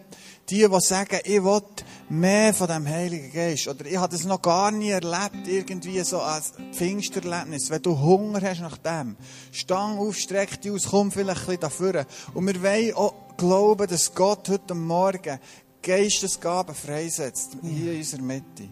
Die, 0.50 0.68
die 0.68 0.80
sagen, 0.80 1.20
ich 1.24 1.44
will 1.44 1.62
mehr 2.10 2.54
von 2.54 2.68
dem 2.68 2.88
Heiligen 2.88 3.32
Geist. 3.32 3.68
Oder 3.68 3.86
ich 3.86 3.98
habe 3.98 4.12
das 4.12 4.26
noch 4.26 4.42
gar 4.42 4.72
nie 4.72 4.90
erlebt, 4.90 5.48
irgendwie 5.48 6.00
so 6.02 6.20
als 6.22 6.54
Pfingsterlebnis. 6.72 7.70
Wenn 7.70 7.82
du 7.82 8.00
Hunger 8.00 8.42
hast 8.42 8.62
nach 8.62 8.78
dem, 8.78 9.18
stang 9.52 9.98
auf, 9.98 10.18
streck 10.18 10.62
dich 10.62 10.72
aus, 10.72 10.88
komm 10.90 11.12
vielleicht 11.12 11.42
ein 11.42 11.46
bisschen 11.46 11.62
dafür. 11.62 12.06
Und 12.34 12.48
wir 12.48 12.62
wollen 12.62 12.94
auch 12.94 13.14
glauben, 13.38 13.88
dass 13.88 14.14
Gott 14.14 14.50
heute 14.50 14.76
Morgen 14.76 15.40
Geistesgaben 15.82 16.76
freisetzt, 16.76 17.58
hier 17.62 17.94
in 17.94 18.00
unserer 18.00 18.22
Mitte. 18.22 18.70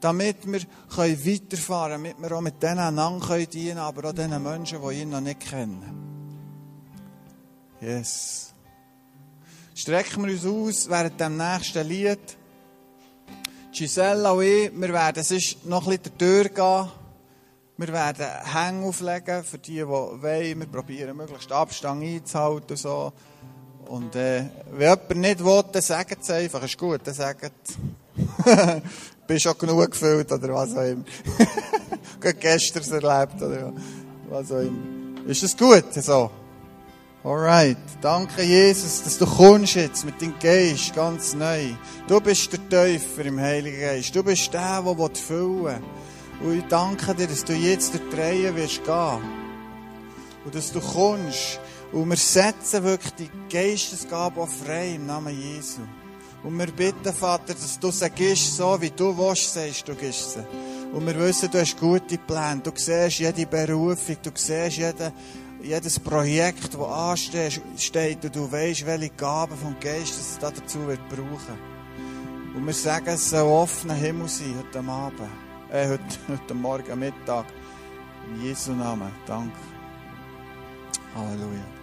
Damit 0.00 0.44
wir 0.46 0.60
weiterfahren 0.60 2.02
können, 2.02 2.14
damit 2.18 2.30
wir 2.30 2.36
auch 2.36 2.40
mit 2.40 2.60
denen 2.60 2.78
einander 2.80 3.46
dienen 3.46 3.68
können, 3.68 3.78
aber 3.78 4.08
auch 4.08 4.12
den 4.12 4.42
Menschen, 4.42 4.78
die 4.82 5.00
ihn 5.00 5.10
noch 5.10 5.20
nicht 5.20 5.40
kennen. 5.40 6.12
Yes. 7.80 8.52
Strecken 9.74 10.26
wir 10.26 10.32
uns 10.32 10.44
aus 10.44 10.90
während 10.90 11.20
dem 11.20 11.36
nächsten 11.36 11.86
Lied. 11.86 12.36
Giselle 13.72 14.30
und 14.30 14.42
ich, 14.42 14.70
wir 14.70 14.92
werden 14.92 15.24
sonst 15.24 15.64
noch 15.64 15.88
ein 15.88 15.98
bisschen 15.98 16.18
durchgehen. 16.18 16.88
Wir 17.78 17.88
werden 17.88 18.26
Hänge 18.52 18.86
auflegen 18.86 19.42
für 19.42 19.58
die, 19.58 19.76
die 19.76 19.88
wollen. 19.88 20.22
Wir 20.22 20.66
probieren 20.66 21.16
möglichst 21.16 21.50
Abstand 21.50 22.04
einzuhalten 22.04 22.70
und 22.70 22.76
so. 22.76 23.12
Und 23.86 24.14
äh, 24.14 24.44
wenn 24.72 24.90
jemand 24.90 25.16
nicht 25.16 25.44
will, 25.44 25.64
dann 25.72 25.82
sagt 25.82 26.18
es 26.20 26.30
einfach. 26.30 26.62
Ist 26.62 26.76
gut, 26.76 27.00
dann 27.04 27.14
sagt 27.14 27.50
Bist 29.26 29.42
schon 29.42 29.56
genug 29.56 29.90
gefüllt 29.90 30.30
oder 30.30 30.52
was 30.52 30.76
auch 30.76 30.82
immer. 30.82 31.04
Gestern 32.40 33.02
erlebt 33.02 33.40
oder 33.40 33.72
was 34.28 34.52
auch 34.52 34.60
immer. 34.60 35.26
Ist 35.26 35.42
das 35.42 35.56
gut 35.56 35.94
so? 35.94 36.30
Alright. 37.24 37.78
Danke, 38.00 38.42
Jesus, 38.42 39.04
dass 39.04 39.16
du 39.16 39.26
kommst 39.26 39.76
jetzt 39.76 40.04
mit 40.04 40.20
deinem 40.20 40.34
Geist 40.40 40.92
ganz 40.92 41.34
neu. 41.34 41.68
Du 42.08 42.20
bist 42.20 42.52
der 42.52 42.68
Täufer 42.68 43.24
im 43.24 43.38
Heiligen 43.38 43.80
Geist. 43.80 44.12
Du 44.16 44.24
bist 44.24 44.52
der, 44.52 44.82
der 44.82 45.14
füllen 45.14 45.62
will. 45.62 45.80
Und 46.42 46.58
ich 46.58 46.64
danke 46.64 47.14
dir, 47.14 47.28
dass 47.28 47.44
du 47.44 47.52
jetzt 47.52 47.94
durch 47.94 48.02
die 48.10 48.56
wirst 48.56 48.82
gehen. 48.82 49.20
Und 50.44 50.52
dass 50.52 50.72
du 50.72 50.80
kommst. 50.80 51.60
Und 51.92 52.10
wir 52.10 52.16
setzen 52.16 52.82
wirklich 52.82 53.12
die 53.12 53.30
Geistesgabe 53.48 54.40
auch 54.40 54.48
frei 54.48 54.96
im 54.96 55.06
Namen 55.06 55.40
Jesu. 55.40 55.82
Und 56.42 56.58
wir 56.58 56.72
bitten, 56.72 57.12
Vater, 57.12 57.54
dass 57.54 57.78
du 57.78 57.92
sie 57.92 58.10
gibst, 58.10 58.56
so 58.56 58.76
wie 58.80 58.90
du 58.90 59.16
willst, 59.16 59.54
sagst 59.54 59.86
du 59.86 59.94
gibst 59.94 60.32
sie. 60.32 60.44
Und 60.92 61.06
wir 61.06 61.16
wissen, 61.20 61.48
du 61.52 61.60
hast 61.60 61.78
gute 61.78 62.18
Pläne. 62.18 62.62
Du 62.64 62.72
siehst 62.74 63.20
jede 63.20 63.46
Berufung, 63.46 64.16
du 64.24 64.30
siehst 64.34 64.76
jeden, 64.76 65.12
jedes 65.62 65.98
Projekt, 65.98 66.74
das 66.74 66.80
ansteht 66.80 68.24
und 68.24 68.34
du 68.34 68.50
weißt, 68.50 68.86
welche 68.86 69.10
Gaben 69.10 69.56
vom 69.56 69.76
Geist 69.80 70.18
es 70.18 70.38
dazu 70.38 70.86
wird 70.86 71.06
brauchen. 71.08 71.58
Und 72.54 72.66
wir 72.66 72.74
sagen, 72.74 73.08
es 73.08 73.30
soll 73.30 73.48
offener 73.48 73.94
Himmel 73.94 74.28
sein 74.28 74.54
heute 74.58 74.78
Abend, 74.88 75.20
äh, 75.70 75.88
heute, 75.88 76.04
heute 76.28 76.54
Morgen, 76.54 76.98
Mittag. 76.98 77.46
In 78.28 78.42
Jesu 78.42 78.72
Namen. 78.72 79.10
Danke. 79.26 79.56
Halleluja. 81.14 81.82